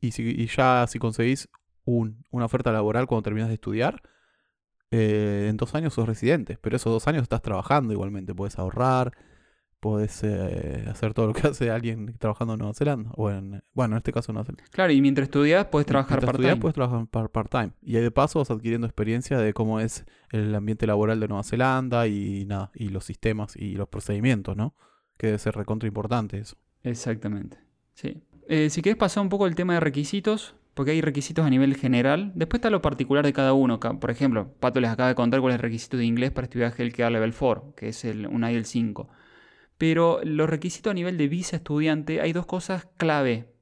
y, 0.02 0.12
si, 0.12 0.46
ya 0.46 0.86
si 0.86 0.98
conseguís 0.98 1.48
una 1.86 2.44
oferta 2.44 2.72
laboral 2.72 3.06
cuando 3.06 3.22
terminas 3.22 3.48
de 3.48 3.54
estudiar, 3.54 4.02
eh, 4.90 5.46
en 5.48 5.56
dos 5.56 5.74
años 5.74 5.94
sos 5.94 6.06
residente. 6.06 6.58
Pero 6.60 6.76
esos 6.76 6.92
dos 6.92 7.08
años 7.08 7.22
estás 7.22 7.40
trabajando 7.40 7.94
igualmente. 7.94 8.34
Puedes 8.34 8.58
ahorrar, 8.58 9.12
puedes 9.86 10.24
eh, 10.24 10.84
hacer 10.88 11.14
todo 11.14 11.28
lo 11.28 11.32
que 11.32 11.46
hace 11.46 11.70
alguien 11.70 12.16
trabajando 12.18 12.54
en 12.54 12.58
Nueva 12.58 12.74
Zelanda. 12.74 13.12
O 13.14 13.30
en, 13.30 13.62
bueno, 13.72 13.94
en 13.94 13.98
este 13.98 14.12
caso 14.12 14.32
en 14.32 14.34
Nueva 14.34 14.46
Zelanda. 14.46 14.64
Claro, 14.70 14.92
y 14.92 15.00
mientras 15.00 15.26
estudias 15.26 15.66
puedes 15.66 15.86
trabajar 15.86 16.24
part-time. 16.24 16.56
puedes 16.56 16.74
trabajar 16.74 17.06
part-time. 17.06 17.70
Y 17.82 17.92
de 17.92 18.10
paso 18.10 18.40
vas 18.40 18.50
adquiriendo 18.50 18.88
experiencia 18.88 19.38
de 19.38 19.54
cómo 19.54 19.78
es 19.78 20.04
el 20.30 20.52
ambiente 20.54 20.88
laboral 20.88 21.20
de 21.20 21.28
Nueva 21.28 21.44
Zelanda 21.44 22.08
y 22.08 22.44
nada, 22.46 22.72
y 22.74 22.88
los 22.88 23.04
sistemas 23.04 23.54
y 23.54 23.76
los 23.76 23.88
procedimientos, 23.88 24.56
¿no? 24.56 24.74
Que 25.16 25.28
debe 25.28 25.38
ser 25.38 25.54
recontra 25.54 25.86
importante 25.86 26.38
eso. 26.38 26.56
Exactamente. 26.82 27.58
Sí. 27.94 28.24
Eh, 28.48 28.70
si 28.70 28.82
quieres 28.82 28.98
pasar 28.98 29.22
un 29.22 29.28
poco 29.28 29.46
el 29.46 29.54
tema 29.54 29.74
de 29.74 29.80
requisitos, 29.80 30.56
porque 30.74 30.90
hay 30.90 31.00
requisitos 31.00 31.46
a 31.46 31.48
nivel 31.48 31.76
general. 31.76 32.32
Después 32.34 32.58
está 32.58 32.70
lo 32.70 32.82
particular 32.82 33.24
de 33.24 33.32
cada 33.32 33.52
uno. 33.54 33.78
Por 33.80 34.10
ejemplo, 34.10 34.52
Pato 34.60 34.80
les 34.80 34.90
acaba 34.90 35.08
de 35.08 35.14
contar 35.14 35.40
cuál 35.40 35.52
es 35.52 35.56
el 35.56 35.62
requisito 35.62 35.96
de 35.96 36.04
inglés 36.04 36.32
para 36.32 36.44
estudiar 36.44 36.74
Healthcare 36.76 37.12
Level 37.12 37.32
4, 37.32 37.74
que 37.76 37.88
es 37.88 38.04
el, 38.04 38.26
un 38.26 38.42
IELTS 38.42 38.68
5. 38.68 39.08
Pero 39.78 40.20
los 40.24 40.48
requisitos 40.48 40.90
a 40.90 40.94
nivel 40.94 41.18
de 41.18 41.28
visa 41.28 41.56
estudiante, 41.56 42.20
hay 42.20 42.32
dos 42.32 42.46
cosas 42.46 42.86
clave. 42.96 43.52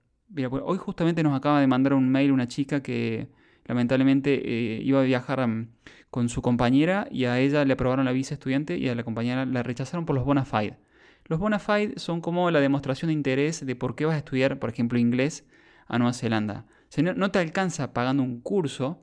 Hoy 0.63 0.79
justamente 0.79 1.23
nos 1.23 1.37
acaba 1.37 1.61
de 1.61 1.67
mandar 1.67 1.95
un 1.95 2.09
mail 2.09 2.33
una 2.33 2.49
chica 2.49 2.83
que 2.83 3.29
lamentablemente 3.65 4.35
eh, 4.45 4.83
iba 4.83 5.01
a 5.01 5.05
viajar 5.05 5.47
mm, 5.47 5.69
con 6.11 6.29
su 6.29 6.43
compañera 6.43 7.09
y 7.11 7.25
a 7.25 7.39
ella 7.39 7.65
le 7.65 7.73
aprobaron 7.73 8.05
la 8.05 8.13
visa 8.13 8.35
estudiante 8.35 8.79
y 8.79 8.89
a 8.89 8.95
la 8.95 9.05
compañera 9.05 9.47
la 9.47 9.63
rechazaron 9.63 10.07
por 10.07 10.15
los 10.15 10.25
bona 10.25 10.45
fide. 10.45 10.79
Los 11.27 11.41
bona 11.41 11.59
fide 11.59 11.95
son 11.97 12.21
como 12.21 12.51
la 12.51 12.61
demostración 12.61 13.09
de 13.09 13.15
interés 13.15 13.65
de 13.65 13.77
por 13.77 13.95
qué 13.97 14.05
vas 14.05 14.15
a 14.15 14.19
estudiar, 14.19 14.59
por 14.59 14.71
ejemplo, 14.71 14.99
inglés 14.99 15.47
a 15.87 15.99
Nueva 15.99 16.13
Zelanda. 16.13 16.67
O 16.97 17.03
no 17.03 17.31
te 17.31 17.39
alcanza 17.39 17.93
pagando 17.93 18.23
un 18.23 18.41
curso, 18.41 19.03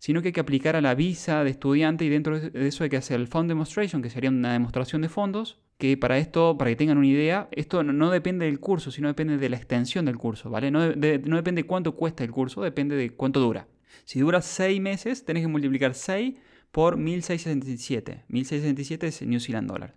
sino 0.00 0.22
que 0.22 0.28
hay 0.28 0.32
que 0.32 0.40
aplicar 0.40 0.76
a 0.76 0.80
la 0.80 0.94
visa 0.94 1.44
de 1.44 1.50
estudiante 1.50 2.06
y 2.06 2.08
dentro 2.08 2.40
de 2.40 2.66
eso 2.66 2.84
hay 2.84 2.90
que 2.90 2.96
hacer 2.96 3.20
el 3.20 3.28
Fund 3.28 3.50
Demonstration, 3.50 4.00
que 4.00 4.08
sería 4.08 4.30
una 4.30 4.54
demostración 4.54 5.02
de 5.02 5.10
fondos, 5.10 5.60
que 5.76 5.98
para 5.98 6.16
esto, 6.16 6.56
para 6.56 6.70
que 6.70 6.76
tengan 6.76 6.96
una 6.96 7.06
idea, 7.06 7.48
esto 7.52 7.82
no, 7.82 8.10
depende 8.10 8.46
del 8.46 8.60
curso, 8.60 8.90
sino 8.90 9.08
depende 9.08 9.36
de 9.36 9.48
la 9.50 9.58
extensión 9.58 10.06
del 10.06 10.16
curso, 10.16 10.48
¿vale? 10.48 10.70
No, 10.70 10.88
depende 10.88 11.62
de 11.62 11.64
cuánto 11.64 11.96
cuesta 11.96 12.24
el 12.24 12.30
curso, 12.30 12.62
depende 12.62 12.96
de 12.96 13.10
cuánto 13.10 13.40
dura. 13.40 13.68
Si 14.04 14.20
dura 14.20 14.40
6 14.40 14.80
meses, 14.80 15.26
tenés 15.26 15.42
que 15.42 15.48
multiplicar 15.48 15.94
6 15.94 16.34
por 16.72 16.96
1667. 16.96 18.24
1667 18.28 19.06
es 19.06 19.22
New 19.22 19.38
Zealand 19.38 19.68
Dollar. 19.68 19.94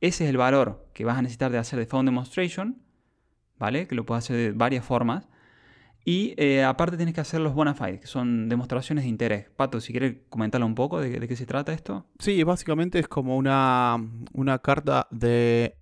Ese 0.00 0.24
es 0.24 0.30
el 0.30 0.38
valor 0.38 0.88
que 0.94 1.04
vas 1.04 1.18
a 1.18 1.22
necesitar 1.22 1.52
de 1.52 1.58
hacer 1.58 1.78
de 1.78 1.84
Found 1.84 2.08
Demonstration, 2.08 2.82
¿vale? 3.58 3.86
Que 3.86 3.94
lo 3.94 4.06
puedes 4.06 4.24
hacer 4.24 4.36
de 4.36 4.52
varias 4.52 4.84
formas. 4.84 5.28
Y 6.08 6.34
eh, 6.36 6.62
aparte 6.62 6.96
tienes 6.96 7.16
que 7.16 7.20
hacer 7.20 7.40
los 7.40 7.52
bona 7.52 7.74
fides, 7.74 8.00
que 8.00 8.06
son 8.06 8.48
demostraciones 8.48 9.02
de 9.02 9.10
interés. 9.10 9.50
Pato, 9.56 9.80
si 9.80 9.92
quieres 9.92 10.18
comentarlo 10.28 10.64
un 10.64 10.76
poco 10.76 11.00
de, 11.00 11.26
qué 11.26 11.34
se 11.34 11.46
trata 11.46 11.72
esto. 11.72 12.06
Sí, 12.20 12.44
básicamente 12.44 13.00
es 13.00 13.08
como 13.08 13.36
una, 13.36 13.96
una 14.32 14.60
carta 14.60 15.08
de... 15.10 15.76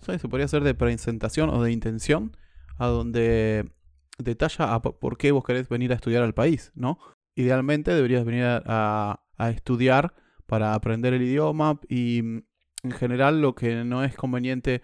Se 0.00 0.28
podría 0.30 0.46
hacer 0.46 0.64
de 0.64 0.72
presentación 0.72 1.50
o 1.50 1.62
de 1.62 1.72
intención, 1.72 2.38
a 2.78 2.86
donde 2.86 3.70
detalla 4.16 4.80
por 4.80 5.18
qué 5.18 5.30
vos 5.30 5.44
querés 5.44 5.68
venir 5.68 5.92
a 5.92 5.96
estudiar 5.96 6.22
al 6.22 6.32
país, 6.32 6.72
¿no? 6.74 6.98
Idealmente 7.34 7.92
deberías 7.92 8.24
venir 8.24 8.44
a, 8.44 9.20
a 9.36 9.50
estudiar 9.50 10.14
para 10.46 10.72
aprender 10.72 11.12
el 11.12 11.20
idioma 11.20 11.80
y 11.86 12.20
en 12.20 12.92
general 12.92 13.42
lo 13.42 13.54
que 13.54 13.84
no 13.84 14.04
es 14.04 14.16
conveniente 14.16 14.80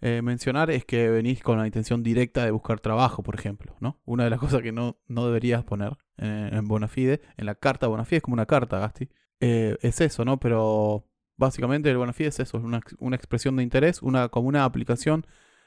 eh, 0.00 0.22
mencionar 0.22 0.70
es 0.70 0.84
que 0.84 1.08
venís 1.08 1.42
con 1.42 1.58
la 1.58 1.66
intención 1.66 2.02
directa 2.02 2.44
de 2.44 2.50
buscar 2.50 2.80
trabajo, 2.80 3.22
por 3.22 3.34
ejemplo, 3.34 3.76
¿no? 3.80 4.00
Una 4.04 4.24
de 4.24 4.30
las 4.30 4.38
cosas 4.40 4.62
que 4.62 4.72
no, 4.72 4.98
no 5.08 5.26
deberías 5.26 5.64
poner 5.64 5.96
en, 6.16 6.54
en 6.54 6.68
Bonafide, 6.68 7.20
en 7.36 7.46
la 7.46 7.54
carta 7.54 7.86
Bonafide, 7.86 8.18
es 8.18 8.22
como 8.22 8.34
una 8.34 8.46
carta, 8.46 8.78
Gasti, 8.78 9.08
eh, 9.40 9.76
es 9.80 10.00
eso, 10.00 10.24
¿no? 10.24 10.38
Pero 10.38 11.06
básicamente 11.36 11.90
el 11.90 11.96
Bonafide 11.96 12.28
es 12.28 12.40
eso, 12.40 12.58
es 12.58 12.64
una, 12.64 12.80
una 12.98 13.16
expresión 13.16 13.56
de 13.56 13.62
interés, 13.62 14.02
una, 14.02 14.28
como 14.28 14.48
una 14.48 14.64
aplicación 14.64 15.26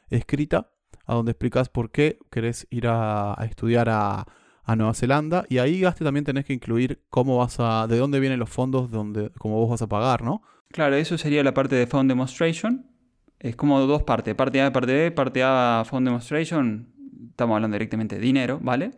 escrita 0.10 0.72
a 1.06 1.16
donde 1.16 1.32
explicas 1.32 1.70
por 1.70 1.92
qué 1.92 2.20
querés 2.32 2.68
ir 2.70 2.88
a, 2.88 3.36
estudiar 3.50 3.90
a, 3.90 4.26
a, 4.64 4.76
Nueva 4.76 4.94
Zelanda. 4.94 5.46
Y 5.50 5.58
ahí, 5.60 5.82
Gasti, 5.82 6.04
también 6.04 6.26
tenés 6.26 6.46
que 6.46 6.54
incluir 6.54 7.04
cómo 7.10 7.38
vas 7.38 7.58
a, 7.60 7.88
de 7.88 7.98
dónde 7.98 8.20
vienen 8.20 8.40
los 8.40 8.50
fondos, 8.50 8.92
de 8.92 8.98
donde, 8.98 9.32
cómo 9.38 9.56
vos 9.56 9.70
vas 9.70 9.82
a 9.82 9.88
pagar, 9.88 10.22
¿no? 10.22 10.42
Claro, 10.70 10.96
eso 10.96 11.18
sería 11.18 11.44
la 11.44 11.54
parte 11.54 11.76
de 11.76 11.88
Fund 11.88 12.10
Demonstration. 12.10 12.97
Es 13.40 13.56
como 13.56 13.80
dos 13.82 14.04
partes, 14.04 14.36
parte 14.36 14.62
A 14.62 14.72
parte 14.72 14.94
B. 14.94 15.12
Parte 15.12 15.42
A, 15.44 15.84
Fund 15.86 16.08
Demonstration, 16.08 16.88
estamos 17.30 17.56
hablando 17.56 17.76
directamente 17.76 18.16
de 18.16 18.22
dinero, 18.22 18.60
¿vale? 18.62 18.92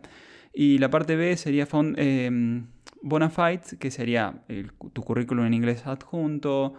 Y 0.52 0.78
la 0.78 0.90
parte 0.90 1.16
B 1.16 1.36
sería 1.36 1.66
Fund 1.66 1.96
eh, 1.98 2.62
Bonafide, 3.02 3.78
que 3.78 3.90
sería 3.90 4.42
el, 4.48 4.72
tu 4.92 5.02
currículum 5.02 5.44
en 5.44 5.54
inglés 5.54 5.86
adjunto, 5.86 6.74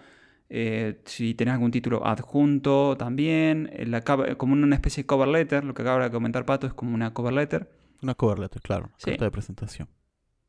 eh, 0.54 1.02
si 1.06 1.34
tenés 1.34 1.54
algún 1.54 1.72
título 1.72 2.06
adjunto 2.06 2.98
también, 2.98 3.70
eh, 3.72 3.86
la, 3.86 4.02
como 4.02 4.52
una 4.52 4.76
especie 4.76 5.04
de 5.04 5.08
cover 5.08 5.30
letter, 5.30 5.64
lo 5.64 5.74
que 5.74 5.82
acaba 5.82 6.04
de 6.04 6.12
comentar 6.12 6.46
Pato 6.46 6.68
es 6.68 6.74
como 6.74 6.94
una 6.94 7.14
cover 7.14 7.32
letter. 7.32 7.72
Una 8.02 8.16
cover 8.16 8.38
letter, 8.38 8.62
claro, 8.62 8.92
sí. 8.98 9.12
carta 9.12 9.26
de 9.26 9.32
presentación. 9.32 9.88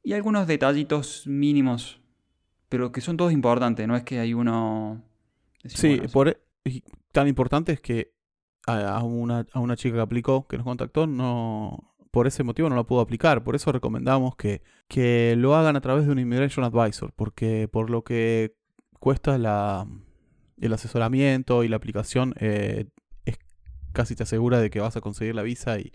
Y 0.03 0.15
algunos 0.15 0.49
detallitos 0.49 1.25
mínimos, 1.29 2.01
pero 2.69 2.91
que 2.91 3.01
son 3.01 3.17
todos 3.17 3.33
importantes, 3.33 3.87
no 3.87 3.95
es 3.95 4.03
que 4.03 4.19
hay 4.19 4.35
uno... 4.35 5.05
Sí, 5.65 5.99
bueno, 5.99 6.09
por, 6.13 6.41
y 6.65 6.83
tan 7.13 7.29
importante 7.29 7.73
es 7.73 7.81
que 7.81 8.13
a, 8.67 8.97
a, 8.97 9.03
una, 9.03 9.47
a 9.53 9.61
una 9.61 9.77
chica 9.77 9.97
que 9.97 10.01
aplicó, 10.03 10.47
que 10.47 10.57
nos 10.57 10.65
contactó, 10.65 11.07
no, 11.07 11.95
por 12.11 12.27
ese 12.27 12.45
motivo 12.45 12.69
no 12.69 12.77
la 12.77 12.85
pudo 12.85 13.01
aplicar. 13.01 13.43
Por 13.43 13.57
eso 13.57 13.73
recomendamos 13.73 14.37
que, 14.37 14.63
que 14.89 15.35
lo 15.37 15.57
hagan 15.57 15.77
a 15.77 15.81
través 15.81 16.07
de 16.07 16.13
un 16.13 16.19
Immigration 16.19 16.65
Advisor, 16.65 17.13
porque 17.17 17.69
por 17.69 17.91
lo 17.91 18.05
que 18.05 18.55
cuesta 19.01 19.39
la, 19.39 19.87
el 20.61 20.73
asesoramiento 20.73 21.65
y 21.65 21.69
la 21.69 21.77
aplicación, 21.77 22.35
eh, 22.39 22.87
es 23.25 23.39
casi 23.93 24.15
te 24.15 24.23
asegura 24.23 24.61
de 24.61 24.71
que 24.71 24.81
vas 24.81 24.97
a 24.97 25.01
conseguir 25.01 25.35
la 25.35 25.43
visa 25.43 25.79
y, 25.79 25.93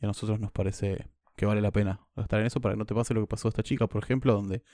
y, 0.00 0.04
a 0.04 0.08
nosotros 0.08 0.40
nos 0.40 0.50
parece 0.50 1.10
que 1.36 1.46
vale 1.46 1.60
la 1.60 1.70
pena 1.70 2.00
gastar 2.16 2.40
en 2.40 2.46
eso 2.46 2.60
para 2.60 2.74
que 2.74 2.78
no 2.78 2.86
te 2.86 2.94
pase 2.94 3.14
lo 3.14 3.20
que 3.20 3.28
pasó 3.28 3.48
a 3.48 3.50
esta 3.50 3.62
chica, 3.62 3.86
por 3.86 4.02
ejemplo, 4.02 4.32
donde 4.32 4.64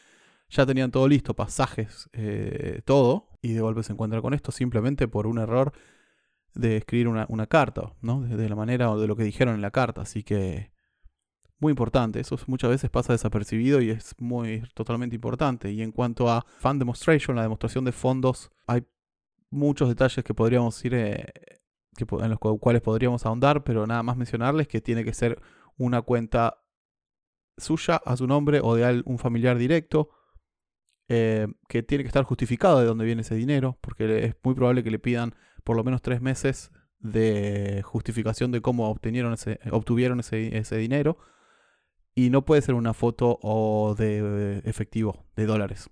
ya 0.55 0.67
tenían 0.67 0.91
todo 0.91 1.09
listo, 1.09 1.35
pasajes, 1.35 2.09
eh, 2.13 2.81
todo, 2.85 3.29
y 3.43 3.53
de 3.53 3.61
golpe 3.61 3.83
se 3.83 3.93
encuentra 3.93 4.23
con 4.23 4.35
esto 4.35 4.53
simplemente 4.53 5.09
por 5.09 5.27
un 5.27 5.39
error 5.39 5.73
de 6.55 6.77
escribir 6.77 7.09
una, 7.09 7.27
una 7.29 7.47
carta, 7.47 7.93
¿no? 8.01 8.21
De, 8.23 8.49
la 8.49 8.55
manera 8.55 8.91
o 8.91 8.99
de 8.99 9.09
lo 9.09 9.17
que 9.17 9.25
dijeron 9.25 9.57
en 9.57 9.63
la 9.63 9.73
carta. 9.73 10.03
Así 10.03 10.23
que 10.23 10.71
muy 11.59 11.71
importante. 11.71 12.21
Eso 12.21 12.39
muchas 12.47 12.71
veces 12.71 12.91
pasa 12.91 13.13
desapercibido 13.13 13.81
y 13.81 13.91
es 13.91 14.15
muy 14.19 14.63
totalmente 14.75 15.17
importante. 15.17 15.73
Y 15.73 15.83
en 15.83 15.91
cuanto 15.91 16.31
a 16.31 16.47
Fund 16.59 16.81
Demonstration, 16.81 17.37
la 17.37 17.43
demostración 17.43 17.85
de 17.85 17.93
fondos, 17.93 18.53
hay 18.67 18.87
muchos 19.51 19.89
detalles 19.89 20.25
que 20.25 20.35
podríamos 20.35 20.83
ir 20.85 20.95
eh, 20.95 21.33
que, 21.97 22.07
en 22.21 22.31
los 22.31 22.39
cuales 22.39 22.83
podríamos 22.83 23.27
ahondar, 23.27 23.65
pero 23.65 23.87
nada 23.87 24.03
más 24.03 24.17
mencionarles 24.17 24.69
que 24.69 24.81
tiene 24.81 25.05
que 25.05 25.15
ser 25.15 25.41
una 25.77 26.03
cuenta 26.03 26.61
suya 27.57 27.97
a 28.05 28.17
su 28.17 28.27
nombre 28.27 28.61
o 28.63 28.77
de 28.77 29.03
un 29.05 29.19
familiar 29.19 29.59
directo. 29.59 30.11
Eh, 31.09 31.47
que 31.69 31.83
tiene 31.83 32.03
que 32.03 32.09
estar 32.09 32.25
justificado 32.25 32.81
de 32.81 32.87
dónde 32.87 33.05
viene 33.05 33.23
ese 33.23 33.35
dinero, 33.35 33.79
porque 33.81 34.25
es 34.25 34.35
muy 34.43 34.55
probable 34.55 34.83
que 34.83 34.91
le 34.91 34.99
pidan 34.99 35.35
por 35.63 35.77
lo 35.77 35.85
menos 35.85 36.01
tres 36.01 36.23
meses 36.23 36.73
de 36.99 37.83
justificación 37.85 38.51
de 38.51 38.63
cómo 38.63 38.89
obtuvieron 38.89 39.35
ese, 39.35 40.57
ese 40.57 40.77
dinero 40.79 41.19
y 42.15 42.31
no 42.31 42.45
puede 42.45 42.63
ser 42.63 42.75
una 42.75 42.95
foto 42.95 43.39
o 43.43 43.95
de 43.95 44.63
efectivo, 44.65 45.27
de 45.37 45.45
dólares. 45.45 45.91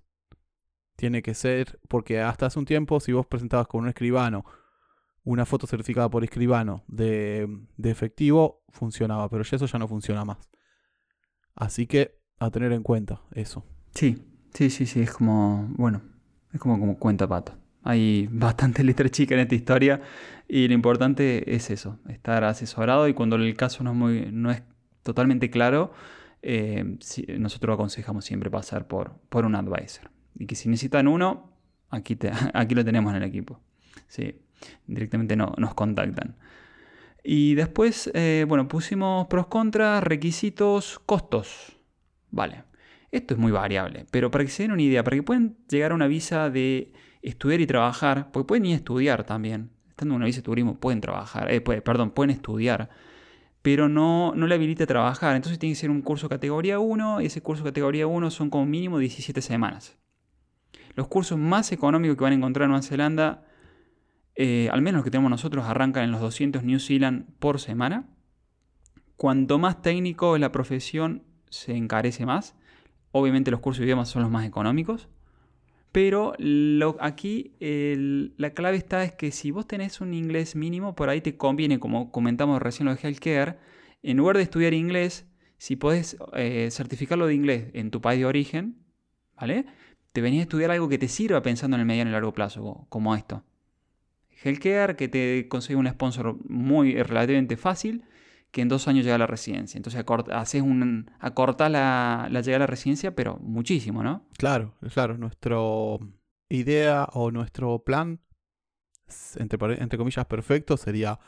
Tiene 0.95 1.21
que 1.21 1.35
ser, 1.35 1.79
porque 1.87 2.21
hasta 2.21 2.47
hace 2.47 2.57
un 2.57 2.65
tiempo, 2.65 2.99
si 2.99 3.11
vos 3.11 3.27
presentabas 3.27 3.67
con 3.67 3.81
un 3.81 3.89
escribano 3.89 4.45
una 5.25 5.45
foto 5.45 5.67
certificada 5.67 6.09
por 6.09 6.23
escribano 6.23 6.83
de, 6.87 7.47
de 7.77 7.91
efectivo, 7.91 8.63
funcionaba, 8.69 9.29
pero 9.29 9.43
ya 9.43 9.55
eso 9.55 9.65
ya 9.65 9.79
no 9.79 9.87
funciona 9.87 10.25
más. 10.25 10.49
Así 11.55 11.87
que 11.87 12.19
a 12.39 12.51
tener 12.51 12.73
en 12.73 12.83
cuenta 12.83 13.21
eso. 13.31 13.63
Sí, 13.93 14.17
sí, 14.53 14.69
sí, 14.69 14.85
sí, 14.85 15.01
es 15.01 15.11
como, 15.11 15.67
bueno, 15.75 16.01
es 16.53 16.59
como, 16.59 16.79
como 16.79 16.97
cuenta 16.97 17.27
pato. 17.27 17.53
Hay 17.83 18.27
bastante 18.31 18.83
letra 18.83 19.09
chica 19.09 19.35
en 19.35 19.41
esta 19.41 19.55
historia 19.55 20.01
y 20.47 20.67
lo 20.67 20.73
importante 20.73 21.55
es 21.55 21.69
eso, 21.69 21.99
estar 22.09 22.43
asesorado 22.43 23.07
y 23.07 23.13
cuando 23.13 23.35
el 23.35 23.55
caso 23.55 23.83
no 23.83 23.91
es, 23.91 23.97
muy, 23.97 24.29
no 24.31 24.51
es 24.51 24.63
totalmente 25.03 25.49
claro, 25.49 25.93
eh, 26.41 26.97
nosotros 27.37 27.73
aconsejamos 27.73 28.25
siempre 28.25 28.49
pasar 28.49 28.87
por, 28.87 29.15
por 29.29 29.45
un 29.45 29.55
advisor. 29.55 30.11
Y 30.35 30.45
que 30.45 30.55
si 30.55 30.69
necesitan 30.69 31.07
uno, 31.07 31.51
aquí, 31.89 32.15
te, 32.15 32.31
aquí 32.53 32.75
lo 32.75 32.83
tenemos 32.83 33.11
en 33.11 33.21
el 33.21 33.29
equipo. 33.29 33.59
Sí, 34.07 34.35
directamente 34.87 35.35
no, 35.35 35.53
nos 35.57 35.73
contactan. 35.73 36.35
Y 37.23 37.55
después, 37.55 38.11
eh, 38.13 38.45
bueno, 38.47 38.67
pusimos 38.67 39.27
pros, 39.27 39.47
contras, 39.47 40.03
requisitos, 40.03 40.99
costos. 41.05 41.77
Vale, 42.31 42.63
esto 43.13 43.33
es 43.33 43.39
muy 43.39 43.51
variable, 43.51 44.05
pero 44.11 44.29
para 44.31 44.43
que 44.43 44.51
se 44.51 44.63
den 44.63 44.71
una 44.73 44.81
idea, 44.81 45.03
para 45.03 45.15
que 45.15 45.23
puedan 45.23 45.55
llegar 45.69 45.91
a 45.91 45.95
una 45.95 46.07
visa 46.07 46.49
de 46.49 46.93
estudiar 47.21 47.61
y 47.61 47.67
trabajar, 47.67 48.31
porque 48.31 48.47
pueden 48.47 48.65
ir 48.65 48.73
a 48.73 48.77
estudiar 48.77 49.23
también, 49.23 49.71
estando 49.89 50.13
en 50.13 50.17
una 50.17 50.25
visa 50.25 50.39
de 50.39 50.43
turismo 50.43 50.79
pueden 50.79 50.99
trabajar, 50.99 51.51
eh, 51.51 51.61
perdón, 51.61 52.11
pueden 52.11 52.31
estudiar 52.31 52.89
pero 53.63 53.87
no, 53.87 54.33
no 54.35 54.45
le 54.45 54.55
habilita 54.55 54.85
trabajar. 54.85 55.35
Entonces 55.35 55.57
tiene 55.57 55.73
que 55.73 55.79
ser 55.79 55.89
un 55.89 56.01
curso 56.01 56.29
categoría 56.29 56.79
1 56.79 57.21
y 57.21 57.25
ese 57.25 57.41
curso 57.41 57.63
categoría 57.63 58.05
1 58.05 58.29
son 58.29 58.49
como 58.51 58.65
mínimo 58.65 58.99
17 58.99 59.41
semanas. 59.41 59.97
Los 60.95 61.07
cursos 61.07 61.39
más 61.39 61.71
económicos 61.71 62.17
que 62.17 62.23
van 62.23 62.33
a 62.33 62.35
encontrar 62.35 62.65
en 62.65 62.71
Nueva 62.71 62.83
Zelanda, 62.83 63.47
eh, 64.35 64.69
al 64.71 64.81
menos 64.81 64.99
los 64.99 65.05
que 65.05 65.11
tenemos 65.11 65.31
nosotros, 65.31 65.65
arrancan 65.65 66.03
en 66.03 66.11
los 66.11 66.19
200 66.19 66.63
New 66.63 66.79
Zealand 66.79 67.25
por 67.39 67.59
semana. 67.59 68.09
Cuanto 69.15 69.57
más 69.59 69.81
técnico 69.81 70.35
es 70.35 70.41
la 70.41 70.51
profesión, 70.51 71.23
se 71.49 71.73
encarece 71.77 72.25
más. 72.25 72.57
Obviamente 73.13 73.51
los 73.51 73.59
cursos 73.59 73.79
de 73.79 73.85
idiomas 73.85 74.09
son 74.09 74.23
los 74.23 74.31
más 74.31 74.45
económicos. 74.45 75.07
Pero 75.91 76.33
aquí 76.99 77.53
la 77.59 78.49
clave 78.49 78.77
está 78.77 79.03
es 79.03 79.11
que 79.13 79.31
si 79.31 79.51
vos 79.51 79.67
tenés 79.67 80.01
un 80.01 80.15
inglés 80.15 80.55
mínimo, 80.55 80.95
por 80.95 81.09
ahí 81.09 81.21
te 81.21 81.37
conviene, 81.37 81.79
como 81.79 82.11
comentamos 82.11 82.59
recién 82.59 82.87
lo 82.87 82.95
de 82.95 83.01
healthcare, 83.01 83.57
en 84.01 84.17
lugar 84.17 84.37
de 84.37 84.43
estudiar 84.43 84.73
inglés, 84.73 85.27
si 85.57 85.75
podés 85.75 86.17
eh, 86.33 86.69
certificarlo 86.71 87.27
de 87.27 87.35
inglés 87.35 87.67
en 87.73 87.91
tu 87.91 88.01
país 88.01 88.19
de 88.19 88.25
origen, 88.25 88.79
¿vale? 89.39 89.67
Te 90.11 90.21
venís 90.21 90.39
a 90.39 90.43
estudiar 90.43 90.71
algo 90.71 90.89
que 90.89 90.97
te 90.97 91.07
sirva 91.07 91.43
pensando 91.43 91.75
en 91.77 91.81
el 91.81 91.85
mediano 91.85 92.09
y 92.09 92.13
largo 92.13 92.33
plazo, 92.33 92.87
como 92.89 93.15
esto. 93.15 93.43
Healthcare, 94.43 94.95
que 94.95 95.07
te 95.07 95.47
consigue 95.47 95.75
un 95.75 95.87
sponsor 95.87 96.37
muy 96.49 96.95
relativamente 97.03 97.55
fácil, 97.55 98.03
que 98.53 98.61
en 98.61 98.69
dos 98.69 98.87
años 98.87 99.03
llega 99.03 99.15
a 99.15 99.17
la 99.17 99.25
residencia. 99.25 99.79
Entonces 99.79 100.05
haces 100.31 100.61
un, 100.61 101.09
acorta 101.19 101.69
la, 101.69 102.27
la, 102.29 102.41
llegada 102.41 102.57
a 102.57 102.59
la 102.59 102.67
residencia, 102.67 103.15
pero 103.15 103.37
muchísimo, 103.41 104.03
¿no? 104.03 104.27
Claro, 104.37 104.75
claro. 104.93 105.17
Nuestra 105.17 105.57
idea 106.49 107.07
o 107.13 107.31
nuestro 107.31 107.79
plan, 107.83 108.21
entre, 109.37 109.81
entre 109.81 109.97
comillas, 109.97 110.27
perfecto, 110.27 110.77
sería 110.77 111.19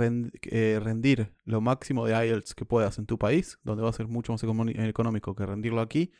eh, 0.00 0.80
rendir 0.82 1.34
lo 1.44 1.60
máximo 1.60 2.06
de 2.06 2.14
IELTS 2.26 2.54
que 2.54 2.64
puedas 2.64 2.98
en 2.98 3.04
tu 3.04 3.18
país, 3.18 3.58
donde 3.62 3.82
va 3.82 3.90
a 3.90 3.92
ser 3.92 4.08
mucho 4.08 4.32
más 4.32 4.42
económico 4.42 5.34
que 5.34 5.44
rendirlo 5.44 5.82
aquí. 5.82 6.12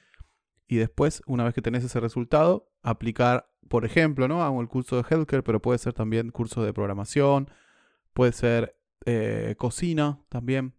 Y 0.69 0.77
después, 0.77 1.23
una 1.27 1.45
vez 1.45 1.55
que 1.55 1.63
tenés 1.63 1.85
ese 1.85 2.01
resultado, 2.01 2.71
aplicar, 2.83 3.49
por 3.67 3.87
ejemplo, 3.87 4.29
¿no? 4.29 4.43
Hago 4.45 4.61
el 4.61 4.69
curso 4.69 4.97
de 4.97 5.05
healthcare, 5.09 5.43
pero 5.43 5.63
puede 5.63 5.79
ser 5.79 5.95
también 5.95 6.31
curso 6.31 6.63
de 6.63 6.75
programación, 6.75 7.51
puede 8.13 8.33
ser 8.33 8.77
eh, 9.07 9.55
cocina 9.59 10.21
también. 10.29 10.75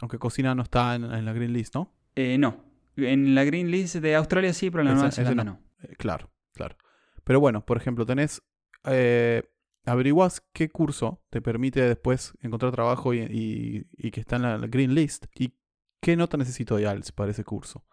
Aunque 0.00 0.18
cocina 0.18 0.54
no 0.54 0.62
está 0.62 0.94
en, 0.94 1.04
en 1.04 1.24
la 1.24 1.32
Green 1.32 1.52
List, 1.52 1.74
¿no? 1.74 1.94
Eh, 2.14 2.36
no. 2.38 2.64
En 2.96 3.34
la 3.34 3.44
Green 3.44 3.70
List 3.70 3.96
de 3.96 4.14
Australia 4.14 4.52
sí, 4.52 4.70
pero 4.70 4.82
en 4.82 4.88
la 4.88 4.94
Nueva 4.94 5.10
Zelanda 5.10 5.44
no. 5.44 5.52
no. 5.52 5.60
Eh, 5.82 5.96
claro, 5.96 6.30
claro. 6.52 6.76
Pero 7.24 7.40
bueno, 7.40 7.64
por 7.64 7.76
ejemplo, 7.76 8.04
tenés. 8.06 8.42
Eh, 8.84 9.42
averiguás 9.84 10.44
qué 10.52 10.68
curso 10.68 11.22
te 11.30 11.40
permite 11.40 11.80
después 11.80 12.34
encontrar 12.40 12.72
trabajo 12.72 13.14
y, 13.14 13.20
y, 13.20 13.86
y, 13.92 14.10
que 14.10 14.20
está 14.20 14.36
en 14.36 14.42
la 14.42 14.58
Green 14.58 14.94
List 14.94 15.26
y 15.34 15.56
qué 16.00 16.16
nota 16.16 16.36
necesito 16.36 16.76
de 16.76 16.82
IELTS 16.82 17.12
para 17.12 17.30
ese 17.30 17.44
curso. 17.44 17.84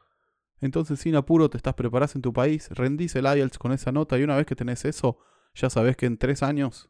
Entonces, 0.59 0.99
sin 0.99 1.15
apuro, 1.15 1.49
te 1.49 1.57
estás 1.57 1.73
preparás 1.73 2.15
en 2.15 2.21
tu 2.21 2.31
país, 2.31 2.69
rendís 2.71 3.15
el 3.15 3.25
IELTS 3.25 3.57
con 3.57 3.73
esa 3.73 3.91
nota 3.91 4.17
y 4.17 4.23
una 4.23 4.37
vez 4.37 4.45
que 4.45 4.55
tenés 4.55 4.85
eso, 4.85 5.17
ya 5.53 5.69
sabes 5.69 5.97
que 5.97 6.05
en 6.05 6.17
tres 6.17 6.41
años 6.41 6.89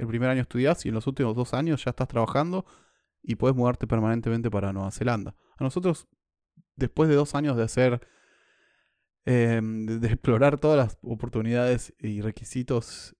el 0.00 0.06
primer 0.06 0.30
año 0.30 0.42
estudias 0.42 0.84
y 0.84 0.88
en 0.88 0.94
los 0.94 1.06
últimos 1.06 1.36
dos 1.36 1.54
años 1.54 1.84
ya 1.84 1.90
estás 1.90 2.08
trabajando 2.08 2.64
y 3.22 3.36
puedes 3.36 3.56
mudarte 3.56 3.86
permanentemente 3.86 4.50
para 4.50 4.72
Nueva 4.72 4.90
Zelanda. 4.90 5.34
A 5.58 5.64
nosotros, 5.64 6.08
después 6.76 7.08
de 7.08 7.16
dos 7.16 7.34
años 7.34 7.56
de 7.56 7.62
hacer, 7.62 8.06
eh, 9.26 9.60
de, 9.62 10.06
explorar 10.08 10.58
todas 10.58 10.78
las 10.78 10.98
oportunidades 11.02 11.94
y 11.98 12.22
requisitos 12.22 13.14